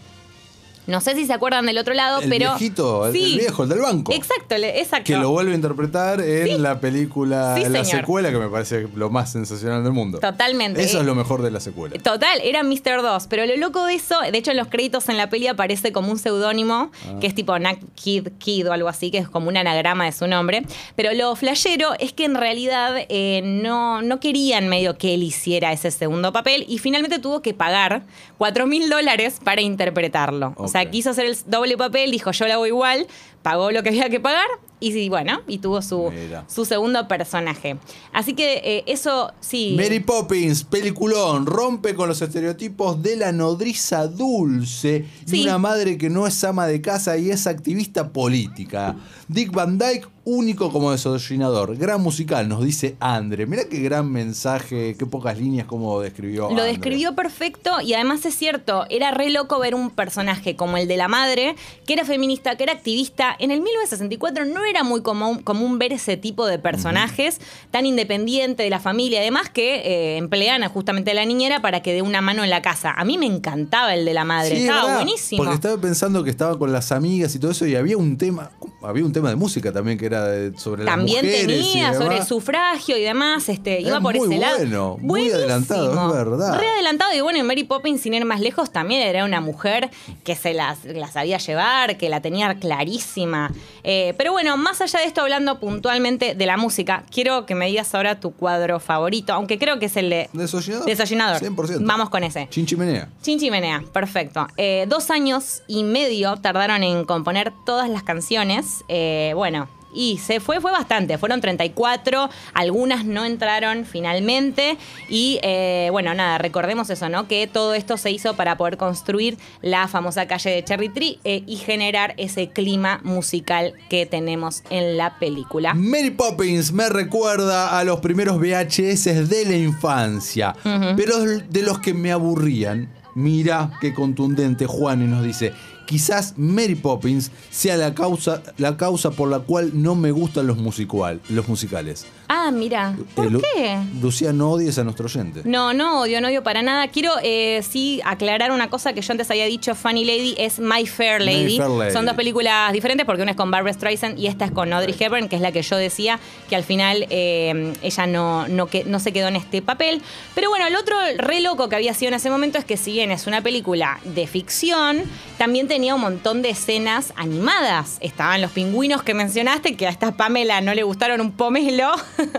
No 0.86 1.00
sé 1.00 1.14
si 1.14 1.26
se 1.26 1.32
acuerdan 1.32 1.66
del 1.66 1.78
otro 1.78 1.94
lado, 1.94 2.20
El 2.20 2.28
pero. 2.28 2.50
viejito, 2.50 3.06
el- 3.06 3.12
Sí. 3.12 3.32
el 3.34 3.38
viejo, 3.40 3.62
el 3.64 3.68
del 3.68 3.80
banco. 3.80 4.12
Exacto, 4.12 4.55
exacto. 4.55 5.05
Que 5.05 5.16
lo 5.16 5.31
vuelve 5.31 5.52
a 5.52 5.55
interpretar 5.56 6.20
en 6.20 6.46
Sí. 6.46 6.58
la 6.58 6.78
película, 6.81 7.55
Sí, 7.56 7.64
en 7.64 7.72
la 7.72 7.84
señor. 7.84 8.00
secuela, 8.02 8.31
que 8.31 8.38
me 8.38 8.48
parece 8.48 8.86
lo 8.94 9.10
más 9.10 9.32
sensacional 9.32 9.82
del 9.82 9.93
mundo. 9.93 10.19
Totalmente. 10.20 10.82
Eso 10.82 10.98
Eh, 10.98 11.00
es 11.00 11.06
lo 11.06 11.14
mejor 11.14 11.43
de 11.43 11.50
la 11.50 11.60
secuela. 11.60 11.96
Total, 12.02 12.40
era 12.43 12.62
Mr. 12.62 13.02
2, 13.02 13.26
pero 13.28 13.44
lo 13.46 13.56
loco 13.56 13.84
de 13.86 13.94
eso, 13.94 14.14
de 14.20 14.36
hecho 14.38 14.50
en 14.52 14.56
los 14.58 14.69
créditos 14.69 15.08
en 15.08 15.16
la 15.16 15.28
peli 15.28 15.46
aparece 15.48 15.93
como 15.93 16.10
un 16.12 16.19
seudónimo, 16.19 16.90
Ah. 17.06 17.19
que 17.20 17.26
es 17.26 17.34
tipo 17.34 17.58
Nack 17.58 17.78
Kid 17.94 18.28
Kid 18.38 18.69
o 18.69 18.72
algo 18.72 18.88
así, 18.88 19.10
que 19.10 19.19
es 19.19 19.28
como 19.28 19.48
un 19.48 19.56
anagrama 19.56 20.05
de 20.05 20.12
su 20.12 20.26
nombre. 20.26 20.62
Pero 20.94 21.12
lo 21.14 21.34
flashero 21.36 21.94
es 21.98 22.12
que 22.12 22.24
en 22.24 22.34
realidad 22.36 22.94
eh, 23.08 23.40
no, 23.44 24.02
no 24.02 24.20
querían 24.20 24.69
medio 24.69 24.96
que 24.98 25.14
él 25.14 25.22
hiciera 25.22 25.72
ese 25.72 25.90
segundo 25.90 26.32
papel 26.32 26.64
y 26.69 26.78
finalmente 26.78 27.19
tuvo 27.19 27.43
que 27.43 27.55
pagar 27.55 28.02
4 28.38 28.66
mil 28.66 28.88
dólares 28.88 29.38
para 29.43 29.60
interpretarlo. 29.62 30.52
O 30.56 30.69
sea, 30.76 30.90
quiso 30.90 31.10
hacer 31.10 31.26
el 31.26 31.36
doble 31.46 31.76
papel, 31.76 32.10
dijo 32.10 32.32
yo 32.32 32.46
lo 32.46 32.54
hago 32.54 32.66
igual, 32.66 33.06
pagó 33.42 33.70
lo 33.70 33.82
que 33.82 33.90
había 33.90 34.08
que 34.08 34.20
pagar 34.20 34.46
y 34.80 35.08
bueno, 35.08 35.40
y 35.46 35.58
tuvo 35.58 35.80
su, 35.82 36.10
Mira. 36.10 36.44
su 36.48 36.64
segundo 36.64 37.08
personaje. 37.08 37.76
Así 38.12 38.34
que 38.34 38.60
eh, 38.64 38.84
eso 38.86 39.32
sí. 39.40 39.74
Mary 39.76 40.00
Poppins, 40.00 40.64
peliculón, 40.64 41.46
rompe 41.46 41.94
con 41.94 42.08
los 42.08 42.20
estereotipos 42.20 43.02
de 43.02 43.16
la 43.16 43.32
nodriza 43.32 44.06
dulce 44.06 45.06
y 45.26 45.30
Sí. 45.30 45.42
una 45.44 45.58
madre 45.58 45.96
que 45.98 46.10
no 46.10 46.26
es 46.26 46.42
ama 46.44 46.66
de 46.66 46.80
casa 46.80 47.16
y 47.16 47.30
es 47.30 47.46
activista 47.46 48.10
política. 48.12 48.96
Dick 49.28 49.50
Van 49.52 49.78
Dyke, 49.78 50.08
único 50.24 50.70
como 50.72 50.92
desollinador. 50.92 51.76
Gran 51.76 52.00
musical, 52.02 52.48
nos 52.48 52.64
dice 52.64 52.96
Andre. 53.00 53.46
Mirá 53.46 53.64
qué 53.68 53.80
gran 53.80 54.10
mensaje, 54.10 54.94
qué 54.98 55.06
pocas 55.06 55.38
líneas 55.38 55.66
como 55.66 56.00
describió. 56.00 56.42
Lo 56.44 56.48
Andre. 56.50 56.64
describió 56.66 57.14
perfecto 57.14 57.80
y 57.80 57.94
además 57.94 58.24
es 58.26 58.34
cierto, 58.36 58.84
era 58.90 59.10
re 59.12 59.30
loco 59.30 59.58
ver 59.58 59.74
un 59.74 59.90
personaje 59.90 60.54
como 60.56 60.76
el 60.76 60.86
de 60.88 60.96
la 60.96 61.08
madre, 61.08 61.56
que 61.86 61.92
era 61.94 62.04
feminista, 62.04 62.56
que 62.56 62.64
era 62.64 62.72
activista. 62.72 63.34
En 63.38 63.50
el 63.50 63.60
1964 63.60 64.44
no 64.44 64.64
era 64.67 64.82
muy 64.82 65.03
común, 65.03 65.43
común 65.43 65.79
ver 65.79 65.93
ese 65.93 66.17
tipo 66.17 66.46
de 66.46 66.58
personajes 66.58 67.41
tan 67.70 67.87
independiente 67.87 68.63
de 68.63 68.70
la 68.70 68.81
familia, 68.81 69.20
además 69.20 69.49
que 69.51 69.77
eh, 69.77 70.17
emplean 70.17 70.63
a 70.63 70.69
justamente 70.69 71.11
a 71.11 71.15
la 71.15 71.25
niñera 71.25 71.61
para 71.61 71.82
que 71.82 71.93
dé 71.93 72.03
una 72.03 72.20
mano 72.20 72.44
en 72.44 72.51
la 72.51 72.63
casa. 72.63 72.93
A 72.96 73.05
mí 73.05 73.19
me 73.19 73.27
encantaba 73.27 73.94
el 73.94 74.05
de 74.05 74.15
la 74.15 74.25
madre, 74.25 74.56
Sí, 74.56 74.63
estaba 74.63 74.82
verdad, 74.82 74.96
buenísimo. 74.96 75.39
Porque 75.39 75.55
estaba 75.55 75.81
pensando 75.81 76.25
que 76.25 76.31
estaba 76.31 76.58
con 76.58 76.73
las 76.73 76.93
amigas 76.93 77.35
y 77.35 77.39
todo 77.39 77.51
eso 77.51 77.67
y 77.67 77.75
había 77.75 77.96
un 77.96 78.19
tema. 78.19 78.51
Había 78.82 79.04
un 79.04 79.12
tema 79.12 79.30
de 79.30 79.36
música 79.36 79.72
también 79.72 79.98
que 79.98 80.06
era 80.06 80.24
de- 80.26 80.56
sobre 80.58 80.84
También 80.84 81.24
las 81.24 81.32
mujeres. 81.34 81.42
y 81.44 81.46
tenía 81.72 81.94
sobre 81.94 82.10
demás. 82.16 82.28
sufragio 82.28 82.96
y 82.96 83.02
demás, 83.02 83.48
este, 83.48 83.80
Es 83.80 83.86
iba 83.88 84.00
por 84.00 84.14
muy 84.16 84.26
ese 84.28 84.38
lado. 84.40 84.56
bueno, 84.58 84.96
muy 85.00 85.30
adelantado, 85.30 86.08
es 86.08 86.12
verdad. 86.14 86.58
Re 86.58 86.68
adelantado, 86.68 87.12
y 87.14 87.20
bueno, 87.20 87.38
y 87.38 87.42
Mary 87.42 87.64
Poppins, 87.64 88.00
sin 88.00 88.14
ir 88.14 88.24
más 88.24 88.40
lejos, 88.40 88.70
también 88.70 89.00
era 89.02 89.24
una 89.24 89.40
mujer 89.40 89.90
que 90.24 90.36
se 90.36 90.54
las, 90.54 90.84
las 90.84 91.14
sabía 91.14 91.38
llevar, 91.38 91.96
que 91.96 92.08
la 92.08 92.20
tenía 92.20 92.54
clarísima. 92.56 93.50
Eh, 93.82 94.14
pero 94.18 94.32
bueno, 94.32 94.56
más 94.56 94.80
allá 94.80 95.00
de 95.00 95.06
esto, 95.06 95.22
hablando 95.22 95.58
puntualmente 95.58 96.34
de 96.34 96.46
la 96.46 96.56
música, 96.56 97.04
quiero 97.10 97.46
que 97.46 97.54
me 97.54 97.66
digas 97.66 97.94
ahora 97.94 98.20
tu 98.20 98.32
cuadro 98.32 98.78
favorito, 98.80 99.32
aunque 99.32 99.58
creo 99.58 99.78
que 99.78 99.86
es 99.86 99.96
el 99.96 100.10
de 100.10 100.28
Desollinador. 100.32 100.86
Desollinador. 100.86 101.40
100%. 101.42 101.78
Vamos 101.86 102.10
con 102.10 102.24
ese. 102.24 102.46
Chinchimenea. 102.50 103.08
Chinchimenea, 103.22 103.82
perfecto. 103.92 104.46
Eh, 104.56 104.86
dos 104.88 105.10
años 105.10 105.62
y 105.66 105.82
medio 105.82 106.36
tardaron 106.36 106.82
en 106.82 107.04
componer 107.04 107.52
todas 107.64 107.88
las 107.88 108.02
canciones. 108.02 108.66
Eh, 108.89 109.32
bueno, 109.35 109.69
y 109.96 110.19
se 110.19 110.41
fue, 110.41 110.61
fue 110.61 110.70
bastante. 110.70 111.19
Fueron 111.19 111.41
34, 111.41 112.29
algunas 112.53 113.05
no 113.05 113.25
entraron 113.25 113.87
finalmente. 113.87 114.77
Y 115.08 115.41
eh, 115.43 115.89
bueno, 115.91 116.15
nada, 116.15 116.39
recordemos 116.39 116.91
eso, 116.91 117.08
¿no? 117.08 117.27
Que 117.27 117.46
todo 117.46 117.75
esto 117.75 117.96
se 117.96 118.11
hizo 118.11 118.35
para 118.35 118.56
poder 118.56 118.77
construir 118.77 119.39
la 119.63 119.89
famosa 119.89 120.27
calle 120.29 120.51
de 120.51 120.65
Cherry 120.65 120.91
Tree 120.91 121.19
eh, 121.25 121.43
y 121.46 121.56
generar 121.56 122.15
ese 122.19 122.51
clima 122.51 123.01
musical 123.03 123.73
que 123.89 124.05
tenemos 124.05 124.63
en 124.70 124.99
la 124.99 125.19
película. 125.19 125.73
Mary 125.75 126.11
Poppins 126.11 126.73
me 126.73 126.89
recuerda 126.91 127.79
a 127.79 127.85
los 127.85 128.01
primeros 128.01 128.39
VHS 128.39 129.29
de 129.29 129.44
la 129.46 129.56
infancia, 129.56 130.55
pero 130.96 131.19
de 131.25 131.63
los 131.63 131.79
que 131.79 131.94
me 131.94 132.13
aburrían. 132.13 132.93
Mira 133.15 133.70
qué 133.81 133.94
contundente 133.94 134.67
Juan 134.67 135.01
y 135.01 135.06
nos 135.06 135.25
dice, 135.25 135.55
quizás 135.86 136.34
Mary 136.36 136.74
Poppins 136.74 137.31
sea 137.50 137.76
la 137.76 137.94
causa, 137.94 138.43
la 138.58 138.76
causa 138.76 139.10
por 139.10 139.31
la 139.31 139.38
cual 139.40 139.70
no 139.74 139.94
me 139.94 140.10
gustan 140.10 140.46
los, 140.46 140.58
musical, 140.58 141.20
los 141.28 141.48
musicales. 141.48 142.05
Ah, 142.28 142.50
mira, 142.52 142.96
¿por 143.14 143.26
Eh, 143.26 143.31
Lu- 143.31 143.40
qué? 143.40 143.78
Lucía, 144.02 144.32
no 144.32 144.50
odies 144.50 144.76
a 144.78 144.84
nuestro 144.84 145.06
oyente. 145.06 145.43
No, 145.44 145.72
no 145.72 146.00
odio, 146.00 146.20
no 146.20 146.26
odio 146.28 146.43
para 146.43 146.60
nada. 146.62 146.88
Quiero 146.88 147.12
eh, 147.22 147.62
sí 147.69 148.00
aclarar 148.05 148.50
una 148.50 148.69
cosa 148.69 148.93
que 148.93 149.00
yo 149.00 149.12
antes 149.12 149.31
había 149.31 149.46
dicho, 149.46 149.74
Funny 149.76 150.05
Lady 150.05 150.34
es 150.36 150.58
My 150.58 150.86
Fair 150.86 151.20
My 151.20 151.26
Lady. 151.26 151.56
Fair 151.58 151.70
Lady. 151.70 151.93
Son 151.93 152.05
dos 152.05 152.16
películas 152.16 152.72
diferentes 152.72 153.06
porque 153.06 153.22
una 153.22 153.31
es 153.31 153.36
con 153.36 153.50
Barbara 153.52 153.72
Streisand 153.72 154.19
y 154.19 154.26
esta 154.26 154.44
es 154.44 154.50
con 154.50 154.72
Audrey 154.72 154.94
Hepburn, 154.98 155.28
que 155.28 155.36
es 155.36 155.43
la 155.43 155.52
que 155.52 155.62
yo 155.62 155.76
decía 155.76 156.19
que 156.48 156.56
al 156.56 156.64
final 156.64 157.06
eh, 157.10 157.72
ella 157.82 158.06
no, 158.08 158.48
no, 158.48 158.66
que, 158.66 158.84
no 158.84 158.98
se 158.98 159.12
quedó 159.12 159.28
en 159.28 159.36
este 159.36 159.62
papel. 159.62 160.02
Pero 160.34 160.50
bueno, 160.50 160.66
el 160.66 160.74
otro 160.74 160.96
re 161.19 161.40
loco 161.40 161.69
que 161.69 161.76
había 161.76 161.94
sido 161.94 162.08
en 162.08 162.14
ese 162.14 162.28
momento 162.28 162.58
es 162.58 162.64
que 162.64 162.76
si 162.76 162.90
bien 162.93 163.12
es 163.12 163.28
una 163.28 163.40
película 163.40 164.00
de 164.05 164.26
ficción, 164.26 165.02
también 165.38 165.69
tenía 165.76 165.94
un 165.94 166.00
montón 166.00 166.40
de 166.40 166.48
escenas 166.48 167.12
animadas. 167.16 167.98
Estaban 168.00 168.40
los 168.40 168.50
pingüinos 168.50 169.02
que 169.02 169.12
mencionaste, 169.12 169.76
que 169.76 169.86
a 169.86 169.90
esta 169.90 170.12
Pamela 170.12 170.62
no 170.62 170.72
le 170.72 170.82
gustaron 170.84 171.20
un 171.20 171.32
pomelo. 171.32 171.92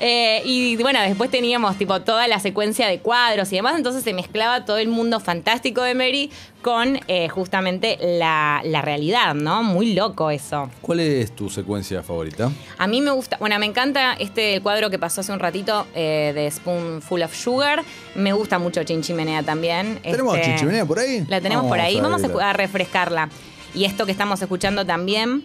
Eh, 0.00 0.42
y 0.44 0.76
bueno, 0.76 1.00
después 1.00 1.30
teníamos 1.30 1.78
tipo 1.78 2.00
toda 2.02 2.26
la 2.26 2.40
secuencia 2.40 2.88
de 2.88 2.98
cuadros 2.98 3.52
y 3.52 3.56
demás, 3.56 3.76
entonces 3.76 4.02
se 4.02 4.12
mezclaba 4.12 4.64
todo 4.64 4.78
el 4.78 4.88
mundo 4.88 5.20
fantástico 5.20 5.82
de 5.82 5.94
Mary 5.94 6.30
con 6.64 6.98
eh, 7.08 7.28
justamente 7.28 7.98
la, 8.00 8.62
la 8.64 8.80
realidad, 8.80 9.34
¿no? 9.34 9.62
Muy 9.62 9.92
loco 9.94 10.30
eso. 10.30 10.70
¿Cuál 10.80 11.00
es 11.00 11.36
tu 11.36 11.50
secuencia 11.50 12.02
favorita? 12.02 12.50
A 12.78 12.86
mí 12.86 13.02
me 13.02 13.10
gusta, 13.10 13.36
bueno, 13.38 13.56
me 13.58 13.66
encanta 13.66 14.14
este 14.14 14.60
cuadro 14.62 14.88
que 14.88 14.98
pasó 14.98 15.20
hace 15.20 15.30
un 15.30 15.40
ratito 15.40 15.86
eh, 15.94 16.32
de 16.34 16.50
Spoonful 16.50 17.22
of 17.22 17.34
Sugar. 17.36 17.84
Me 18.14 18.32
gusta 18.32 18.58
mucho 18.58 18.82
Chinchimenea 18.82 19.42
también. 19.42 20.00
¿Tenemos 20.02 20.36
Este, 20.36 20.48
Chinchimenea 20.48 20.86
por 20.86 20.98
ahí? 20.98 21.26
La 21.28 21.40
tenemos 21.42 21.64
Vamos 21.64 21.68
por 21.76 21.80
ahí. 21.80 21.98
a 21.98 22.02
Vamos 22.02 22.24
a, 22.24 22.50
a 22.50 22.52
refrescarla. 22.54 23.28
Y 23.74 23.84
esto 23.84 24.06
que 24.06 24.12
estamos 24.12 24.40
escuchando 24.40 24.86
también. 24.86 25.44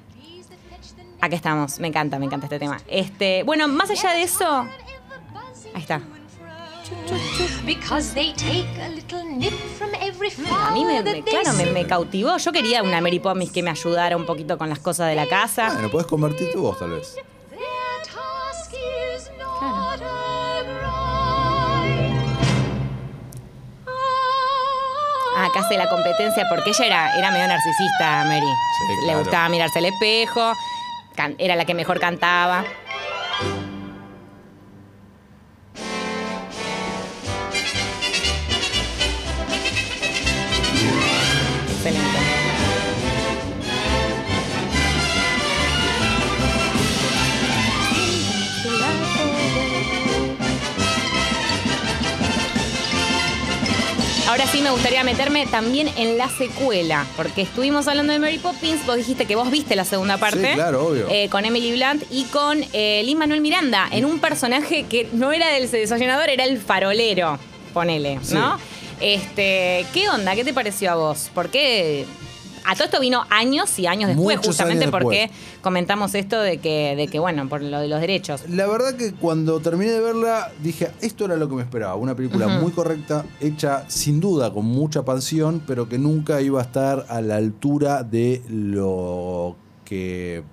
Aquí 1.20 1.36
estamos. 1.36 1.80
Me 1.80 1.90
encanta, 1.90 2.18
me 2.18 2.26
encanta 2.26 2.46
este 2.46 2.60
tema. 2.60 2.80
Este, 2.88 3.44
bueno, 3.44 3.68
más 3.68 3.90
allá 3.90 4.14
de 4.14 4.24
eso. 4.24 4.66
Ahí 5.74 5.82
está. 5.82 6.02
Because 7.66 8.14
they 8.14 8.34
take 8.34 8.68
a 8.84 8.90
little 8.90 9.24
nip 9.24 9.54
from 9.78 9.90
every 10.02 10.30
A 10.52 10.72
mí 10.72 10.86
me, 10.86 11.02
me- 11.04 11.22
claro, 11.24 11.54
me, 11.54 11.66
me 11.66 11.86
cautivó. 11.86 12.38
Yo 12.38 12.52
quería 12.52 12.82
una 12.84 13.00
Mary 13.02 13.20
Poppins 13.20 13.52
que 13.52 13.62
me 13.64 13.70
ayudara 13.72 14.16
un 14.18 14.26
poquito 14.26 14.58
con 14.58 14.70
las 14.70 14.80
cosas 14.80 15.08
de 15.10 15.16
la 15.16 15.28
casa. 15.28 15.70
Bueno, 15.74 15.90
puedes 15.90 16.08
convertir 16.08 16.52
tu 16.52 16.62
voz 16.62 16.80
tal 16.80 16.92
vez. 16.92 17.16
Their 17.50 17.60
task 18.04 18.74
is 18.74 19.30
not 19.38 20.02
a 20.02 20.64
grind. 20.64 22.16
Ah, 25.38 25.46
acá 25.46 25.60
hace 25.62 25.78
la 25.78 25.90
competencia 25.90 26.46
porque 26.50 26.72
ella 26.72 26.86
era, 26.86 27.18
era 27.18 27.32
medio 27.32 27.48
narcisista, 27.48 28.24
Mary. 28.26 28.42
Sí, 28.42 28.94
Le 29.02 29.04
claro. 29.06 29.20
gustaba 29.20 29.50
mirarse 29.50 29.80
al 29.80 29.86
espejo, 29.86 30.54
can- 31.16 31.36
era 31.38 31.56
la 31.56 31.66
que 31.66 31.74
mejor 31.74 32.00
cantaba. 32.00 32.64
Me 54.70 54.74
gustaría 54.76 55.04
meterme 55.04 55.48
también 55.48 55.90
en 55.98 56.20
la 56.20 56.30
secuela, 56.30 57.04
porque 57.18 57.42
estuvimos 57.42 57.88
hablando 57.88 58.14
de 58.14 58.20
Mary 58.20 58.38
Poppins, 58.38 58.86
vos 58.86 58.98
dijiste 58.98 59.26
que 59.26 59.36
vos 59.36 59.50
viste 59.50 59.76
la 59.76 59.84
segunda 59.84 60.18
parte. 60.18 60.48
Sí, 60.48 60.54
claro, 60.54 60.86
obvio. 60.86 61.08
eh, 61.10 61.28
con 61.28 61.44
Emily 61.44 61.72
Blunt 61.72 62.04
y 62.12 62.26
con 62.26 62.64
eh, 62.74 63.02
Lin 63.04 63.18
Manuel 63.18 63.42
Miranda, 63.42 63.88
en 63.92 64.06
un 64.06 64.20
personaje 64.20 64.84
que 64.84 65.10
no 65.12 65.32
era 65.32 65.48
del 65.48 65.72
desayunador, 65.72 66.30
era 66.30 66.44
el 66.44 66.60
farolero, 66.60 67.40
ponele, 67.74 68.20
¿no? 68.32 68.60
Este, 69.02 69.88
¿qué 69.92 70.08
onda? 70.08 70.36
¿Qué 70.36 70.44
te 70.44 70.54
pareció 70.54 70.92
a 70.92 70.96
vos? 70.96 71.32
Porque 71.34 72.06
a 72.66 72.74
todo 72.76 72.86
esto 72.86 73.00
vino 73.00 73.26
años 73.30 73.78
y 73.80 73.88
años 73.88 74.10
después, 74.10 74.38
Muchos 74.38 74.48
justamente 74.48 74.86
años 74.86 74.92
porque 74.92 75.20
después. 75.22 75.40
comentamos 75.62 76.16
esto 76.16 76.40
de 76.40 76.58
que, 76.60 76.96
de 76.96 77.08
que, 77.08 77.20
bueno, 77.20 77.48
por 77.50 77.62
lo 77.62 77.80
de 77.80 77.88
los 77.88 78.00
derechos. 78.02 78.48
La 78.50 78.68
verdad 78.68 78.96
que 78.96 79.14
cuando 79.14 79.60
terminé 79.60 79.92
de 79.92 80.00
verla 80.00 80.52
dije, 80.62 80.92
esto 81.02 81.26
era 81.26 81.36
lo 81.36 81.50
que 81.50 81.56
me 81.56 81.62
esperaba. 81.62 81.96
Una 81.96 82.16
película 82.16 82.48
muy 82.48 82.72
correcta, 82.72 83.26
hecha 83.40 83.86
sin 83.88 84.20
duda 84.20 84.54
con 84.54 84.66
mucha 84.66 85.04
pasión, 85.04 85.62
pero 85.66 85.90
que 85.90 85.98
nunca 85.98 86.42
iba 86.42 86.60
a 86.60 86.64
estar 86.64 87.06
a 87.10 87.22
la 87.22 87.38
altura 87.38 88.04
de 88.04 88.44
lo 88.50 89.56
que... 89.86 90.44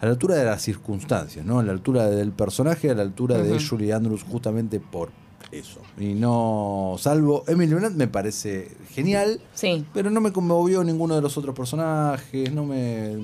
A 0.00 0.06
la 0.06 0.12
altura 0.12 0.36
de 0.36 0.44
las 0.44 0.62
circunstancias, 0.62 1.44
¿no? 1.44 1.58
A 1.58 1.64
la 1.64 1.72
altura 1.72 2.08
del 2.08 2.30
personaje, 2.30 2.88
a 2.88 2.94
la 2.94 3.02
altura 3.02 3.38
de. 3.38 3.58
Julie 3.58 3.92
Andrews, 3.92 4.22
justamente 4.22 4.78
por 4.78 5.10
eso. 5.52 5.80
Y 5.98 6.14
no... 6.14 6.96
Salvo 6.98 7.44
Emily 7.48 7.74
Blunt 7.74 7.96
me 7.96 8.06
parece 8.08 8.70
genial, 8.90 9.40
Sí. 9.54 9.84
pero 9.94 10.10
no 10.10 10.20
me 10.20 10.32
conmovió 10.32 10.84
ninguno 10.84 11.14
de 11.16 11.22
los 11.22 11.36
otros 11.38 11.54
personajes, 11.54 12.52
no 12.52 12.64
me 12.64 13.16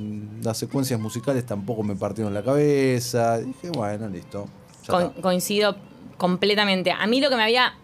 las 0.43 0.57
secuencias 0.59 0.99
musicales 1.00 1.45
tampoco 1.47 1.83
me 1.83 1.97
partieron 1.97 2.33
la 2.35 2.43
cabeza. 2.43 3.38
Dije, 3.38 3.71
bueno, 3.71 4.09
listo. 4.09 4.47
coincido 5.23 5.76
completamente. 6.16 6.93
A 6.93 7.07
mí 7.07 7.21
lo 7.21 7.28
que 7.31 7.37
me 7.37 7.43
había 7.43 7.75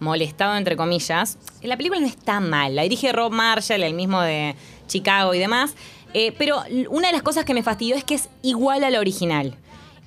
molestado, 0.00 0.56
entre 0.56 0.76
comillas, 0.76 1.38
la 1.62 1.76
película 1.76 2.00
no 2.00 2.06
está 2.06 2.40
mal. 2.40 2.74
La 2.74 2.82
dirige 2.82 3.12
Rob 3.12 3.32
Marshall, 3.32 3.82
el 3.82 3.94
mismo 3.94 4.20
de 4.20 4.54
Chicago 4.86 5.34
y 5.34 5.38
demás. 5.38 5.74
eh, 6.16 6.32
pero 6.38 6.58
una 6.90 7.08
de 7.08 7.12
las 7.12 7.22
cosas 7.22 7.44
que 7.44 7.54
me 7.54 7.62
fastidió 7.64 7.96
es 7.96 8.04
que 8.04 8.14
es 8.14 8.28
igual 8.42 8.84
al 8.84 8.94
original. 8.96 9.56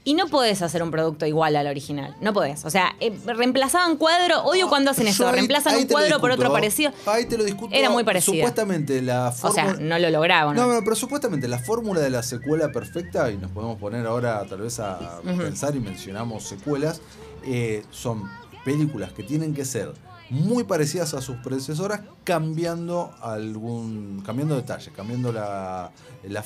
Y 0.07 0.13
no 0.13 0.27
podés 0.27 0.61
hacer 0.61 0.81
un 0.83 0.89
producto 0.89 1.25
igual 1.25 1.57
al 1.57 1.67
original. 1.67 2.15
No 2.21 2.31
podés. 2.31 2.63
O 2.63 2.69
sea, 2.69 2.95
eh, 3.01 3.11
reemplazaban 3.25 3.97
cuadro. 3.97 4.41
Odio 4.45 4.69
cuando 4.69 4.91
hacen 4.91 5.03
Yo 5.05 5.11
eso. 5.11 5.27
ahí- 5.27 5.33
Reemplazan 5.35 5.73
ahí 5.75 5.81
un 5.81 5.87
te 5.87 5.93
lo 5.93 5.99
cuadro 5.99 6.19
por 6.21 6.31
otro 6.31 6.49
parecido. 6.51 6.93
Ahí 7.05 7.25
te 7.25 7.37
lo 7.37 7.43
discuto. 7.43 7.75
Era 7.75 7.89
muy 7.89 8.05
parecida. 8.05 8.35
Supuestamente 8.37 9.01
la 9.01 9.27
O 9.27 9.31
fórmula. 9.33 9.63
sea, 9.65 9.73
no 9.81 9.99
lo 9.99 10.09
lograba, 10.09 10.53
¿no? 10.53 10.65
No, 10.73 10.79
pero 10.81 10.95
supuestamente 10.95 11.49
la 11.49 11.59
fórmula 11.59 11.99
de 11.99 12.09
la 12.09 12.23
secuela 12.23 12.71
perfecta, 12.71 13.29
y 13.31 13.37
nos 13.37 13.51
podemos 13.51 13.77
poner 13.79 14.07
ahora 14.07 14.45
tal 14.47 14.61
vez 14.61 14.79
a 14.79 15.19
pensar 15.25 15.75
y 15.75 15.81
mencionamos 15.81 16.43
secuelas, 16.47 17.01
eh, 17.45 17.83
son 17.91 18.29
películas 18.63 19.11
que 19.11 19.23
tienen 19.23 19.53
que 19.53 19.65
ser 19.65 19.91
muy 20.29 20.63
parecidas 20.63 21.13
a 21.15 21.21
sus 21.21 21.35
predecesoras, 21.37 21.99
cambiando 22.23 23.13
algún. 23.21 24.21
cambiando 24.25 24.55
detalles, 24.55 24.93
cambiando 24.95 25.33
la. 25.33 25.91
la 26.23 26.43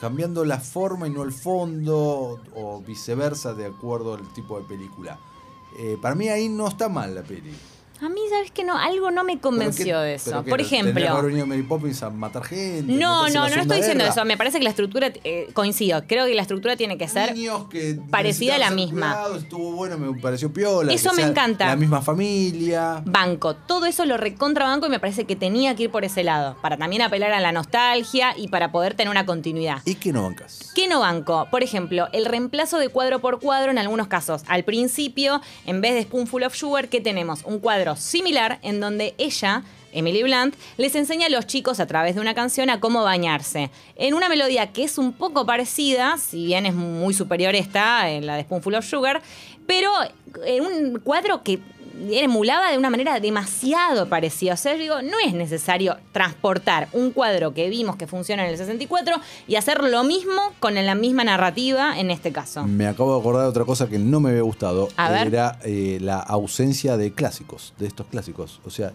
cambiando 0.00 0.44
la 0.44 0.58
forma 0.58 1.06
y 1.08 1.10
no 1.10 1.22
el 1.22 1.32
fondo, 1.32 2.40
o 2.54 2.82
viceversa, 2.86 3.54
de 3.54 3.66
acuerdo 3.66 4.14
al 4.14 4.32
tipo 4.32 4.58
de 4.58 4.64
película. 4.64 5.18
Eh, 5.76 5.98
para 6.00 6.14
mí 6.14 6.28
ahí 6.28 6.48
no 6.48 6.68
está 6.68 6.88
mal 6.88 7.14
la 7.14 7.22
peli. 7.22 7.52
A 8.00 8.08
mí, 8.08 8.20
¿sabes 8.30 8.50
que 8.52 8.64
no? 8.64 8.78
Algo 8.78 9.10
no 9.10 9.24
me 9.24 9.40
convenció 9.40 10.00
de 10.00 10.14
eso. 10.14 10.44
Por 10.44 10.60
ejemplo. 10.60 11.22
Mary 11.46 11.62
Poppins 11.62 12.02
a 12.02 12.10
matar 12.10 12.44
gente. 12.44 12.92
No, 12.92 13.28
no, 13.28 13.48
no 13.48 13.60
estoy 13.60 13.78
diciendo 13.78 14.04
eso. 14.04 14.24
Me 14.24 14.36
parece 14.36 14.58
que 14.58 14.64
la 14.64 14.70
estructura, 14.70 15.12
eh, 15.24 15.48
coincido, 15.52 16.02
creo 16.06 16.26
que 16.26 16.34
la 16.34 16.42
estructura 16.42 16.76
tiene 16.76 16.96
que 16.96 17.08
ser 17.08 17.34
Niños 17.34 17.66
que 17.68 17.98
parecida 18.10 18.54
a 18.54 18.58
la 18.58 18.70
misma. 18.70 19.14
cuidados, 19.14 19.42
Estuvo 19.42 19.72
bueno, 19.72 19.98
me 19.98 20.20
pareció 20.20 20.52
piola. 20.52 20.92
Eso 20.92 21.10
que 21.10 21.16
me 21.16 21.22
sea 21.22 21.30
encanta. 21.30 21.66
La 21.66 21.76
misma 21.76 22.00
familia. 22.02 23.02
banco. 23.04 23.54
Todo 23.54 23.86
eso 23.86 24.04
lo 24.04 24.16
recontrabanco 24.16 24.86
y 24.86 24.90
me 24.90 25.00
parece 25.00 25.24
que 25.24 25.36
tenía 25.36 25.74
que 25.74 25.84
ir 25.84 25.90
por 25.90 26.04
ese 26.04 26.22
lado. 26.22 26.56
Para 26.62 26.76
también 26.76 27.02
apelar 27.02 27.32
a 27.32 27.40
la 27.40 27.52
nostalgia 27.52 28.34
y 28.36 28.48
para 28.48 28.70
poder 28.70 28.94
tener 28.94 29.10
una 29.10 29.26
continuidad. 29.26 29.82
¿Y 29.84 29.96
qué 29.96 30.12
no 30.12 30.22
bancas? 30.22 30.72
¿Qué 30.74 30.88
no 30.88 31.00
banco? 31.00 31.48
Por 31.50 31.62
ejemplo, 31.62 32.08
el 32.12 32.26
reemplazo 32.26 32.78
de 32.78 32.88
cuadro 32.88 33.18
por 33.20 33.40
cuadro 33.40 33.70
en 33.70 33.78
algunos 33.78 34.06
casos. 34.08 34.42
Al 34.46 34.64
principio, 34.64 35.40
en 35.66 35.80
vez 35.80 35.94
de 35.94 36.02
Spoonful 36.02 36.44
of 36.44 36.54
Sugar, 36.54 36.88
¿qué 36.88 37.00
tenemos? 37.00 37.42
Un 37.44 37.58
cuadro 37.58 37.87
similar 37.96 38.58
en 38.62 38.80
donde 38.80 39.14
ella, 39.18 39.62
Emily 39.92 40.22
Blunt, 40.22 40.54
les 40.76 40.94
enseña 40.94 41.26
a 41.26 41.30
los 41.30 41.46
chicos 41.46 41.80
a 41.80 41.86
través 41.86 42.14
de 42.14 42.20
una 42.20 42.34
canción 42.34 42.70
a 42.70 42.80
cómo 42.80 43.02
bañarse. 43.02 43.70
En 43.96 44.14
una 44.14 44.28
melodía 44.28 44.72
que 44.72 44.84
es 44.84 44.98
un 44.98 45.12
poco 45.12 45.46
parecida, 45.46 46.16
si 46.18 46.46
bien 46.46 46.66
es 46.66 46.74
muy 46.74 47.14
superior 47.14 47.54
esta, 47.54 48.10
en 48.10 48.26
la 48.26 48.36
de 48.36 48.42
Spoonful 48.42 48.74
of 48.74 48.84
Sugar, 48.84 49.22
pero 49.66 49.90
en 50.44 50.64
un 50.64 50.98
cuadro 51.00 51.42
que 51.42 51.60
emulaba 52.10 52.70
de 52.70 52.78
una 52.78 52.90
manera 52.90 53.20
demasiado 53.20 54.08
parecida. 54.08 54.54
O 54.54 54.56
sea, 54.56 54.72
yo 54.74 54.78
digo, 54.78 55.02
no 55.02 55.18
es 55.24 55.34
necesario 55.34 55.96
transportar 56.12 56.88
un 56.92 57.10
cuadro 57.10 57.54
que 57.54 57.68
vimos 57.68 57.96
que 57.96 58.06
funciona 58.06 58.44
en 58.44 58.50
el 58.50 58.58
64 58.58 59.16
y 59.46 59.56
hacer 59.56 59.82
lo 59.82 60.04
mismo 60.04 60.40
con 60.60 60.74
la 60.74 60.94
misma 60.94 61.24
narrativa 61.24 61.98
en 61.98 62.10
este 62.10 62.32
caso. 62.32 62.64
Me 62.64 62.86
acabo 62.86 63.14
de 63.14 63.20
acordar 63.20 63.42
de 63.42 63.48
otra 63.48 63.64
cosa 63.64 63.88
que 63.88 63.98
no 63.98 64.20
me 64.20 64.30
había 64.30 64.42
gustado. 64.42 64.88
A. 64.96 65.22
Era 65.22 65.58
eh, 65.64 65.98
la 66.00 66.18
ausencia 66.18 66.96
de 66.96 67.12
clásicos, 67.12 67.74
de 67.78 67.86
estos 67.86 68.06
clásicos. 68.06 68.60
O 68.64 68.70
sea, 68.70 68.92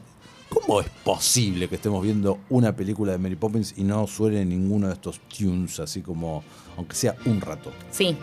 ¿cómo 0.53 0.81
es 0.81 0.87
posible 1.03 1.67
que 1.67 1.75
estemos 1.75 2.03
viendo 2.03 2.39
una 2.49 2.75
película 2.75 3.11
de 3.11 3.17
Mary 3.17 3.35
Poppins 3.35 3.73
y 3.77 3.83
no 3.83 4.07
suene 4.07 4.45
ninguno 4.45 4.87
de 4.87 4.93
estos 4.93 5.19
tunes 5.21 5.79
así 5.79 6.01
como, 6.01 6.43
aunque 6.77 6.95
sea 6.95 7.15
un 7.25 7.41
rato? 7.41 7.71
Sí. 7.91 8.17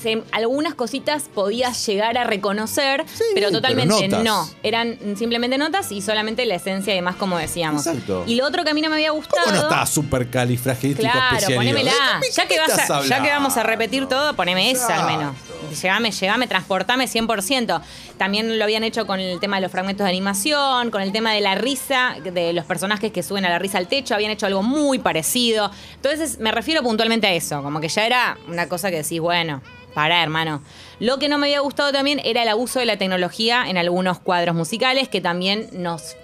Se- 0.00 0.22
algunas 0.32 0.74
cositas 0.74 1.24
podías 1.34 1.84
llegar 1.86 2.16
a 2.16 2.24
reconocer, 2.24 3.04
Sí, 3.12 3.24
pero 3.34 3.50
totalmente 3.50 3.94
pero 4.08 4.22
no. 4.22 4.48
Eran 4.62 4.96
simplemente 5.16 5.58
notas 5.58 5.90
y 5.92 6.00
solamente 6.00 6.46
la 6.46 6.54
esencia 6.54 6.92
y 6.94 6.96
demás, 6.96 7.16
como 7.16 7.36
decíamos. 7.36 7.86
Exacto. 7.86 8.24
Y 8.26 8.36
lo 8.36 8.46
otro 8.46 8.64
que 8.64 8.70
a 8.70 8.74
mí 8.74 8.80
no 8.80 8.88
me 8.88 8.94
había 8.96 9.10
gustado. 9.10 9.42
¿Cómo 9.44 9.56
no 9.56 9.62
está 9.62 9.84
súper 9.84 10.30
califragístico 10.30 11.02
Claro, 11.10 11.46
ponémela. 11.54 11.92
Ya 12.34 12.46
que, 12.46 12.58
vas 12.58 12.90
a- 12.90 13.04
ya 13.04 13.22
que 13.22 13.28
vamos 13.30 13.56
a 13.58 13.62
repetir 13.62 14.06
todo, 14.06 14.34
poneme 14.36 14.70
esa 14.70 15.04
al 15.06 15.18
menos. 15.18 15.36
Llévame, 15.74 16.10
llévame, 16.10 16.46
transportame 16.46 17.06
100%. 17.06 17.80
También 18.18 18.58
lo 18.58 18.64
habían 18.64 18.84
hecho 18.84 19.06
con 19.06 19.20
el 19.20 19.40
tema 19.40 19.56
de 19.56 19.62
los 19.62 19.72
fragmentos 19.72 20.04
de 20.04 20.10
animación, 20.10 20.90
con 20.90 21.02
el 21.02 21.12
tema 21.12 21.32
de 21.32 21.40
la 21.40 21.54
risa, 21.54 22.16
de 22.22 22.52
los 22.52 22.64
personajes 22.64 23.12
que 23.12 23.22
suben 23.22 23.44
a 23.44 23.48
la 23.48 23.58
risa 23.58 23.78
al 23.78 23.88
techo, 23.88 24.14
habían 24.14 24.30
hecho 24.30 24.46
algo 24.46 24.62
muy 24.62 24.98
parecido. 24.98 25.70
Entonces 25.96 26.38
me 26.38 26.52
refiero 26.52 26.82
puntualmente 26.82 27.26
a 27.26 27.32
eso, 27.32 27.62
como 27.62 27.80
que 27.80 27.88
ya 27.88 28.06
era 28.06 28.38
una 28.48 28.68
cosa 28.68 28.90
que 28.90 29.02
decís, 29.02 29.20
bueno, 29.20 29.62
para 29.94 30.22
hermano. 30.22 30.62
Lo 30.98 31.18
que 31.18 31.28
no 31.28 31.38
me 31.38 31.46
había 31.46 31.60
gustado 31.60 31.92
también 31.92 32.20
era 32.24 32.42
el 32.42 32.48
abuso 32.48 32.78
de 32.78 32.86
la 32.86 32.96
tecnología 32.96 33.64
en 33.68 33.78
algunos 33.78 34.18
cuadros 34.20 34.54
musicales 34.54 35.08
que 35.08 35.20
también 35.20 35.68
nos 35.72 36.16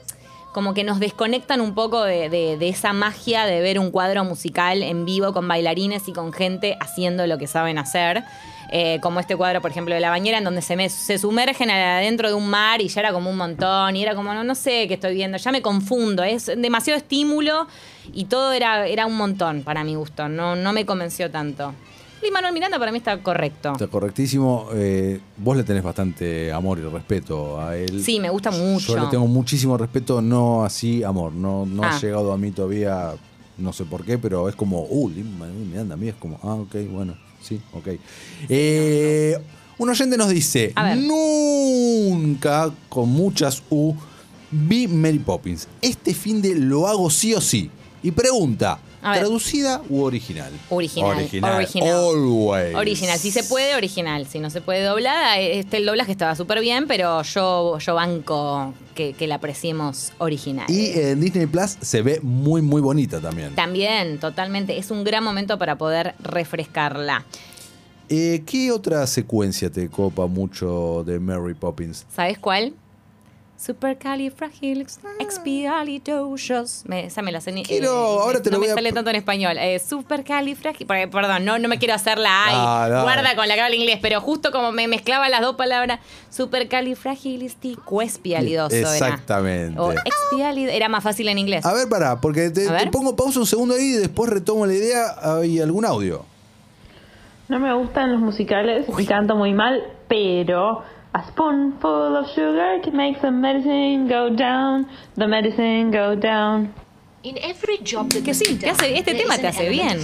como 0.52 0.72
que 0.72 0.84
nos 0.84 1.00
desconectan 1.00 1.60
un 1.60 1.74
poco 1.74 2.02
de 2.02 2.56
esa 2.62 2.94
magia 2.94 3.44
de 3.44 3.60
ver 3.60 3.78
un 3.78 3.90
cuadro 3.90 4.24
musical 4.24 4.82
en 4.82 5.04
vivo 5.04 5.34
con 5.34 5.46
bailarines 5.46 6.08
y 6.08 6.14
con 6.14 6.32
gente 6.32 6.78
haciendo 6.80 7.26
lo 7.26 7.36
que 7.36 7.46
saben 7.46 7.76
hacer. 7.76 8.24
Eh, 8.72 8.98
como 9.00 9.20
este 9.20 9.36
cuadro, 9.36 9.60
por 9.62 9.70
ejemplo, 9.70 9.94
de 9.94 10.00
la 10.00 10.10
bañera, 10.10 10.38
en 10.38 10.44
donde 10.44 10.60
se, 10.60 10.74
me- 10.76 10.88
se 10.88 11.18
sumergen 11.18 11.70
adentro 11.70 12.28
de 12.28 12.34
un 12.34 12.48
mar 12.48 12.80
y 12.80 12.88
ya 12.88 13.00
era 13.00 13.12
como 13.12 13.30
un 13.30 13.36
montón, 13.36 13.94
y 13.94 14.02
era 14.02 14.14
como, 14.16 14.34
no, 14.34 14.42
no 14.42 14.54
sé 14.56 14.86
qué 14.88 14.94
estoy 14.94 15.14
viendo, 15.14 15.38
ya 15.38 15.52
me 15.52 15.62
confundo, 15.62 16.24
es 16.24 16.46
demasiado 16.46 16.98
estímulo 16.98 17.68
y 18.12 18.24
todo 18.24 18.52
era, 18.52 18.86
era 18.88 19.06
un 19.06 19.16
montón 19.16 19.62
para 19.62 19.84
mi 19.84 19.94
gusto, 19.94 20.28
no, 20.28 20.56
no 20.56 20.72
me 20.72 20.84
convenció 20.84 21.30
tanto. 21.30 21.74
Y 22.26 22.30
Manuel 22.32 22.54
Miranda 22.54 22.78
para 22.78 22.90
mí 22.90 22.98
está 22.98 23.18
correcto. 23.18 23.72
Está 23.72 23.86
correctísimo. 23.88 24.68
Eh, 24.74 25.20
vos 25.36 25.56
le 25.56 25.62
tenés 25.62 25.82
bastante 25.82 26.50
amor 26.50 26.78
y 26.78 26.82
respeto 26.82 27.60
a 27.60 27.76
él. 27.76 28.02
Sí, 28.02 28.18
me 28.18 28.30
gusta 28.30 28.50
mucho. 28.50 28.96
Yo 28.96 29.04
le 29.04 29.08
tengo 29.10 29.26
muchísimo 29.28 29.76
respeto, 29.76 30.20
no 30.22 30.64
así 30.64 31.04
amor. 31.04 31.32
No, 31.32 31.66
no 31.66 31.84
Ah. 31.84 31.90
ha 31.94 32.00
llegado 32.00 32.32
a 32.32 32.38
mí 32.38 32.50
todavía, 32.52 33.12
no 33.58 33.72
sé 33.72 33.84
por 33.84 34.04
qué, 34.04 34.18
pero 34.18 34.48
es 34.48 34.54
como, 34.54 34.82
uh, 34.82 35.08
Miranda, 35.08 35.94
a 35.94 35.96
mí 35.96 36.08
es 36.08 36.14
como, 36.14 36.38
ah, 36.42 36.54
ok, 36.54 36.74
bueno, 36.90 37.16
sí, 37.40 37.60
ok. 37.72 37.88
Eh, 38.48 39.38
un 39.78 39.88
oyente 39.88 40.16
nos 40.16 40.30
dice, 40.30 40.72
nunca, 40.96 42.72
con 42.88 43.08
muchas 43.10 43.62
U, 43.70 43.94
vi 44.50 44.88
Mary 44.88 45.18
Poppins. 45.18 45.68
Este 45.82 46.14
fin 46.14 46.40
de 46.40 46.54
lo 46.54 46.86
hago 46.86 47.10
sí 47.10 47.34
o 47.34 47.40
sí. 47.40 47.70
Y 48.02 48.10
pregunta, 48.10 48.78
A 49.06 49.12
ver. 49.12 49.20
¿traducida 49.20 49.82
u 49.88 50.02
original? 50.02 50.52
Original, 50.68 51.16
Original. 51.16 51.56
original. 51.56 51.88
Always. 51.94 52.74
Original, 52.74 53.18
si 53.18 53.30
se 53.30 53.44
puede, 53.44 53.74
original. 53.76 54.26
Si 54.26 54.38
no 54.40 54.50
se 54.50 54.60
puede 54.60 54.82
doblada, 54.82 55.38
este 55.38 55.76
el 55.76 55.86
doblaje 55.86 56.12
estaba 56.12 56.34
súper 56.34 56.60
bien, 56.60 56.86
pero 56.88 57.22
yo, 57.22 57.78
yo 57.78 57.94
banco 57.94 58.74
que, 58.94 59.12
que 59.12 59.26
la 59.26 59.36
apreciemos 59.36 60.12
original. 60.18 60.66
Y 60.68 60.90
en 60.98 61.20
Disney 61.20 61.46
Plus 61.46 61.76
se 61.80 62.02
ve 62.02 62.20
muy, 62.22 62.62
muy 62.62 62.80
bonita 62.80 63.20
también. 63.20 63.54
También, 63.54 64.18
totalmente, 64.18 64.76
es 64.78 64.90
un 64.90 65.04
gran 65.04 65.22
momento 65.22 65.58
para 65.58 65.78
poder 65.78 66.14
refrescarla. 66.18 67.24
Eh, 68.08 68.42
¿Qué 68.46 68.70
otra 68.70 69.06
secuencia 69.06 69.70
te 69.70 69.88
copa 69.88 70.26
mucho 70.26 71.02
de 71.04 71.18
Mary 71.18 71.54
Poppins? 71.54 72.06
¿Sabes 72.14 72.38
cuál? 72.38 72.72
Supercalifragilistics. 73.58 75.00
Me, 76.86 77.06
esa 77.06 77.22
me 77.22 77.32
la 77.32 77.40
sé 77.40 77.52
ni- 77.52 77.62
Quiero- 77.64 77.90
eh, 77.90 78.18
ahora 78.20 78.42
te 78.42 78.50
no 78.50 78.56
lo 78.56 78.60
me 78.60 78.66
voy 78.66 78.72
a 78.72 78.74
sale 78.74 78.92
tanto 78.92 79.10
en 79.10 79.16
español. 79.16 79.56
Eh, 79.58 79.78
Supercalifragil... 79.78 80.86
Perdón, 80.86 81.44
no, 81.44 81.58
no 81.58 81.68
me 81.68 81.78
quiero 81.78 81.94
hacer 81.94 82.18
la 82.18 82.44
ay, 82.46 82.90
No, 82.90 82.96
no. 82.96 83.02
guarda 83.04 83.34
con 83.34 83.48
la 83.48 83.54
que 83.54 83.60
habla 83.62 83.76
inglés, 83.76 83.98
pero 84.02 84.20
justo 84.20 84.50
como 84.52 84.72
me 84.72 84.88
mezclaba 84.88 85.28
las 85.28 85.40
dos 85.40 85.56
palabras, 85.56 86.00
supercalifragilisticoespialidoso 86.30 88.76
era. 88.76 88.92
Exactamente. 88.92 89.78
O 89.80 89.92
expialido, 89.92 90.70
era 90.70 90.88
más 90.88 91.02
fácil 91.02 91.28
en 91.28 91.38
inglés. 91.38 91.64
A 91.64 91.72
ver, 91.72 91.88
pará, 91.88 92.20
porque 92.20 92.50
te, 92.50 92.68
A 92.68 92.90
pongo 92.90 93.16
pausa 93.16 93.40
un 93.40 93.46
segundo 93.46 93.74
ahí 93.74 93.94
y 93.94 93.96
después 93.96 94.30
retomo 94.30 94.66
la 94.66 94.74
idea. 94.74 95.14
¿Hay 95.22 95.60
algún 95.60 95.84
audio? 95.84 96.24
No 97.48 97.58
me 97.60 97.72
gustan 97.74 98.12
los 98.12 98.20
musicales 98.20 98.86
y 98.98 99.06
canto 99.06 99.36
muy 99.36 99.52
mal, 99.54 99.82
pero 100.08 100.82
a 101.16 101.22
spoonful 101.28 102.16
of 102.16 102.26
sugar 102.34 102.80
can 102.84 102.94
make 102.94 103.18
the 103.22 103.30
medicine 103.30 104.06
go 104.06 104.28
down, 104.28 104.86
the 105.16 105.26
medicine 105.26 105.90
go 105.90 106.14
down. 106.14 106.72
In 107.22 107.38
every 107.38 107.78
job 107.82 108.08
that 108.12 108.22
Que 108.22 108.34
sí, 108.34 108.56
te 108.56 108.68
hace- 108.68 108.96
este 108.98 109.14
tema 109.14 109.38
te 109.38 109.46
hace 109.48 109.68
bien. 109.70 109.98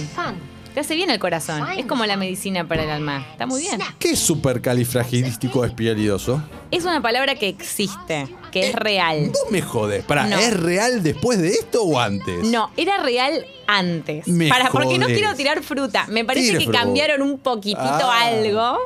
Te 0.73 0.79
hace 0.79 0.95
bien 0.95 1.11
el 1.11 1.19
corazón. 1.19 1.63
Es 1.77 1.85
como 1.85 2.03
la 2.07 2.17
medicina 2.17 2.67
para 2.67 2.83
el 2.83 2.89
alma. 2.89 3.23
Está 3.31 3.45
muy 3.45 3.61
bien. 3.61 3.79
¿Qué 3.99 4.09
es 4.11 4.19
supercalifragilístico 4.19 5.63
espialidoso? 5.65 6.41
Es 6.71 6.83
una 6.83 6.99
palabra 6.99 7.35
que 7.35 7.47
existe, 7.47 8.27
que 8.51 8.69
es 8.69 8.73
real. 8.75 9.27
Vos 9.31 9.51
me 9.51 9.61
jodes. 9.61 10.03
Pará, 10.03 10.25
No. 10.25 10.37
¿es 10.39 10.59
real 10.59 11.03
después 11.03 11.39
de 11.39 11.49
esto 11.49 11.83
o 11.83 11.99
antes? 11.99 12.43
No, 12.47 12.71
era 12.75 12.97
real 13.03 13.45
antes. 13.67 14.27
Me 14.27 14.49
Para, 14.49 14.69
porque 14.71 14.97
no 14.97 15.05
quiero 15.05 15.35
tirar 15.35 15.61
fruta. 15.61 16.07
Me 16.09 16.25
parece 16.25 16.47
Tire 16.47 16.57
que 16.57 16.63
fruta. 16.65 16.79
cambiaron 16.79 17.21
un 17.21 17.37
poquitito 17.37 17.83
Ah. 17.83 18.21
algo. 18.25 18.77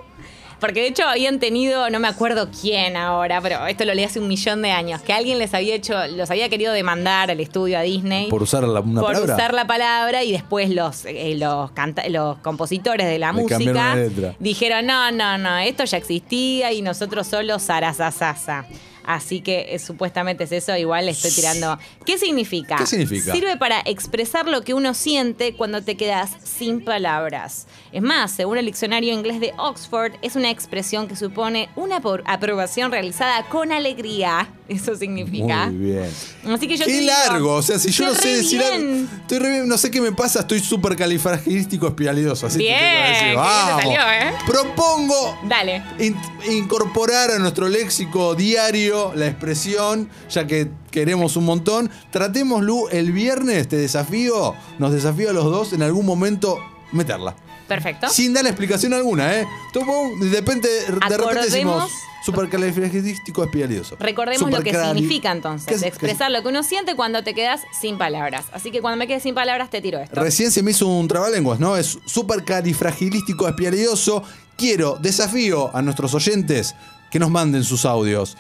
Porque 0.60 0.82
de 0.82 0.88
hecho 0.88 1.04
habían 1.08 1.40
tenido, 1.40 1.90
no 1.92 2.00
me 2.00 2.08
acuerdo 2.08 2.50
quién 2.62 2.98
ahora, 2.98 3.40
pero 3.42 3.68
esto 3.68 3.86
lo 3.86 3.94
leí 3.94 4.04
hace 4.06 4.20
un 4.20 4.28
millón 4.28 4.64
de 4.64 4.72
años, 4.72 5.02
que 5.02 5.14
alguien 5.14 5.38
les 5.38 5.54
había 5.54 5.76
hecho, 5.76 5.94
los 6.08 6.32
había 6.32 6.50
querido 6.50 6.74
demandar 6.74 7.30
al 7.30 7.40
estudio 7.40 7.78
a 7.78 7.82
Disney. 7.84 8.28
¿Por 8.30 8.42
usar 8.42 8.64
la- 8.64 8.80
una 8.80 9.02
por 9.02 9.14
palabra? 9.14 9.36
usar 9.36 9.54
la 9.54 9.68
palabra 9.68 10.24
y 10.24 10.32
después 10.32 10.70
los, 10.72 11.06
eh, 11.06 11.36
los, 11.38 11.70
canta- 11.72 12.08
los 12.10 12.38
compositores 12.40 13.06
de 13.08 13.20
la 13.20 13.32
Le 13.34 13.42
música 13.44 13.96
dijeron, 14.40 14.86
no, 14.88 15.12
no, 15.12 15.38
no, 15.38 15.58
esto 15.60 15.84
ya 15.86 15.98
existía 15.98 16.72
y 16.74 16.82
nosotros 16.82 17.28
solo 17.28 17.60
zarazazasa. 17.60 18.66
Así 19.08 19.40
que 19.40 19.74
eh, 19.74 19.80
supuestamente 19.80 20.44
es 20.44 20.52
eso, 20.52 20.76
igual 20.76 21.06
le 21.06 21.12
estoy 21.12 21.32
tirando. 21.32 21.80
¿Qué 22.06 22.18
significa? 22.18 22.76
¿Qué 22.76 22.86
significa? 22.86 23.32
Sirve 23.32 23.56
para 23.56 23.80
expresar 23.86 24.50
lo 24.50 24.64
que 24.64 24.74
uno 24.74 24.94
siente 24.94 25.56
cuando 25.56 25.82
te 25.82 25.96
quedas 25.96 26.32
sin 26.44 26.84
palabras. 26.84 27.68
Es 27.94 28.02
más, 28.02 28.34
según 28.34 28.58
el 28.58 28.66
diccionario 28.66 29.14
inglés 29.14 29.40
de 29.40 29.54
Oxford, 29.58 30.12
es 30.22 30.36
una 30.36 30.52
expresión 30.52 31.08
que 31.08 31.16
supone 31.16 31.70
una 31.78 32.02
aprobación 32.26 32.92
realizada 32.92 33.48
con 33.48 33.72
alegría. 33.72 34.50
Eso 34.70 34.96
significa. 34.96 35.68
Muy 35.68 35.92
bien. 35.92 36.10
Así 36.50 36.68
que 36.68 36.76
yo 36.78 36.86
te 36.86 36.92
Qué 36.92 37.00
digo, 37.00 37.14
largo, 37.30 37.54
o 37.56 37.62
sea, 37.62 37.80
si 37.80 37.90
yo 37.90 38.06
no 38.08 38.14
sé 38.16 38.36
decir 38.38 38.62
algo, 38.62 38.78
bien. 38.86 39.10
estoy 39.22 39.40
re 39.40 39.50
bien, 39.52 39.68
no 39.68 39.78
sé 39.78 39.90
qué 39.90 40.02
me 40.02 40.12
pasa, 40.12 40.42
estoy 40.42 40.60
súper 40.60 40.96
califragilístico. 40.96 41.88
Así 41.88 42.58
te 42.58 42.58
Bien, 42.58 43.14
decir. 43.14 43.36
Vamos. 43.36 43.82
salió, 43.84 44.02
¿eh? 44.12 44.34
Propongo 44.46 45.38
Dale. 45.48 45.82
in- 46.00 46.18
incorporar 46.52 47.32
a 47.32 47.40
nuestro 47.40 47.70
léxico 47.70 48.36
diario 48.36 49.14
la 49.16 49.28
expresión, 49.28 50.10
ya 50.30 50.46
que 50.48 50.70
queremos 50.92 51.38
un 51.38 51.46
montón. 51.46 51.90
Tratemos, 52.12 52.62
Lu, 52.64 52.88
el 52.92 53.12
viernes, 53.14 53.68
te 53.68 53.78
desafío, 53.78 54.54
nos 54.80 54.92
desafío 54.92 55.30
a 55.30 55.34
los 55.34 55.46
dos 55.46 55.74
en 55.74 55.82
algún 55.84 56.06
momento 56.06 56.58
meterla. 56.92 57.36
Perfecto. 57.68 58.10
Sin 58.10 58.34
dar 58.34 58.46
explicación 58.48 58.94
alguna, 58.94 59.40
¿eh? 59.40 59.46
De 59.74 60.30
repente, 60.30 60.68
de 60.68 61.18
repente 61.18 61.42
decimos 61.46 61.92
supercalifragilístico 62.28 63.44
espialidioso. 63.44 63.96
Recordemos 64.00 64.52
lo 64.52 64.62
que 64.62 64.74
significa 64.74 65.32
¿Qué 65.32 65.38
entonces, 65.38 65.82
de 65.82 65.88
expresar 65.88 66.30
lo 66.32 66.42
que 66.42 66.50
uno 66.50 66.62
siente 66.64 66.96
cuando 66.96 67.24
te 67.24 67.34
quedas 67.34 67.62
sin 67.80 67.98
palabras. 67.98 68.46
Así 68.52 68.70
que 68.72 68.82
cuando 68.82 68.98
me 68.98 69.08
quede 69.08 69.20
sin 69.20 69.34
palabras 69.34 69.70
te 69.70 69.82
tiro 69.82 70.00
esto. 70.00 70.20
Recién 70.20 70.52
se 70.52 70.62
me 70.62 70.72
hizo 70.72 70.88
un 70.88 71.08
trabalenguas, 71.08 71.60
¿no? 71.60 71.78
Es 71.78 72.00
supercalifragilístico 72.06 73.48
espialidioso. 73.48 74.24
Quiero, 74.58 74.98
desafío 75.00 75.76
a 75.76 75.82
nuestros 75.82 76.14
oyentes 76.14 76.76
que 77.10 77.20
nos 77.20 77.32
manden 77.32 77.64
sus 77.64 77.86
audios. 77.86 78.36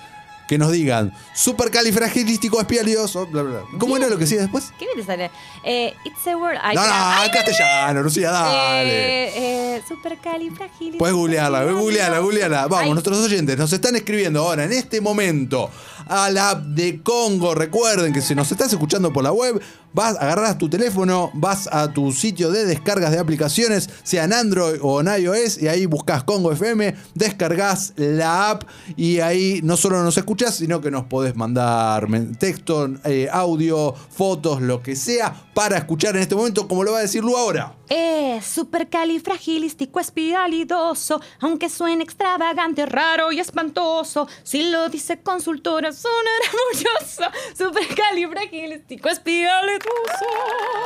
Que 0.48 0.58
nos 0.58 0.72
digan 0.72 1.14
supercalifragilístico 1.34 2.60
espialidioso. 2.62 3.26
Bla, 3.28 3.44
bla, 3.44 3.60
bla. 3.62 3.80
¿Cómo 3.80 3.98
era 3.98 4.08
lo 4.08 4.16
que 4.18 4.24
decía 4.24 4.40
después? 4.40 4.72
¿Qué 4.80 4.86
me 4.96 5.02
te 5.02 5.06
sale? 5.06 5.30
Eh, 5.64 5.94
it's 6.06 6.26
a 6.28 6.38
word. 6.38 6.58
Ay, 6.62 6.76
No, 6.76 6.86
no, 6.86 6.94
ay, 6.94 7.28
en 7.28 7.34
castellano, 7.34 8.02
Lucía, 8.02 8.32
dale. 8.32 8.90
Eh, 9.28 9.76
eh, 9.76 9.82
supercalifragilístico. 9.88 10.98
Puedes 10.98 11.16
googlearla, 11.16 11.64
googlearla, 11.66 12.20
googlearla. 12.20 12.68
Vamos, 12.68 12.86
Ay, 12.86 12.92
nuestros 12.92 13.18
oyentes 13.20 13.58
nos 13.58 13.72
están 13.74 13.96
escribiendo 13.96 14.40
ahora, 14.42 14.64
en 14.64 14.74
este 14.74 15.02
momento, 15.02 15.70
a 16.10 16.30
la 16.30 16.52
app 16.52 16.64
de 16.64 17.02
Congo. 17.02 17.56
Recuerden 17.56 18.14
que 18.14 18.22
si 18.22 18.36
nos 18.36 18.52
estás 18.52 18.72
escuchando 18.72 19.14
por 19.14 19.24
la 19.24 19.32
web, 19.32 19.62
vas, 19.94 20.16
agarras 20.20 20.58
tu 20.58 20.70
teléfono, 20.70 21.32
vas 21.34 21.70
a 21.72 21.92
tu 21.92 22.12
sitio 22.12 22.52
de 22.52 22.66
descargas 22.66 23.12
de 23.12 23.20
aplicaciones, 23.20 23.90
sea 24.04 24.26
en 24.26 24.34
Android 24.34 24.80
o 24.82 25.02
en 25.02 25.08
iOS, 25.08 25.62
y 25.62 25.68
ahí 25.68 25.86
buscas 25.86 26.24
Congo 26.24 26.52
FM, 26.52 26.96
descargas 27.16 27.94
la 27.96 28.50
app 28.50 28.64
y 28.96 29.20
ahí 29.20 29.62
no 29.64 29.78
solo 29.78 30.04
nos 30.04 30.18
escuchás, 30.18 30.56
sino 30.56 30.82
que 30.82 30.92
nos 30.92 31.06
podés 31.06 31.36
mandar 31.36 32.08
texto, 32.40 32.90
eh, 33.06 33.30
audio, 33.32 33.94
fotos, 33.94 34.62
lo 34.62 34.82
que 34.82 34.96
sea, 34.96 35.34
para 35.54 35.78
escuchar 35.78 36.16
en 36.16 36.22
este 36.22 36.36
momento, 36.36 36.68
como 36.68 36.84
lo 36.84 36.92
va 36.92 37.00
a 37.00 37.02
decir 37.02 37.24
Lu 37.24 37.38
ahora. 37.38 37.77
Es 37.90 38.46
supercalifragilístico 38.46 40.00
espialidoso, 40.00 41.22
aunque 41.40 41.70
suene 41.70 42.04
extravagante, 42.04 42.86
raro 42.86 43.32
y 43.32 43.40
espantoso. 43.40 44.28
Si 44.44 44.70
lo 44.70 44.90
dice 44.90 45.22
consultora, 45.22 45.92
sonará 45.94 46.52
orgulloso. 46.72 47.24
Supercalifragilístico 47.58 49.10
espialidoso. 49.10 50.26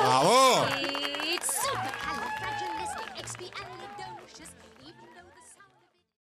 ¡Bravo! 0.02 0.66
Sí. 0.78 2.11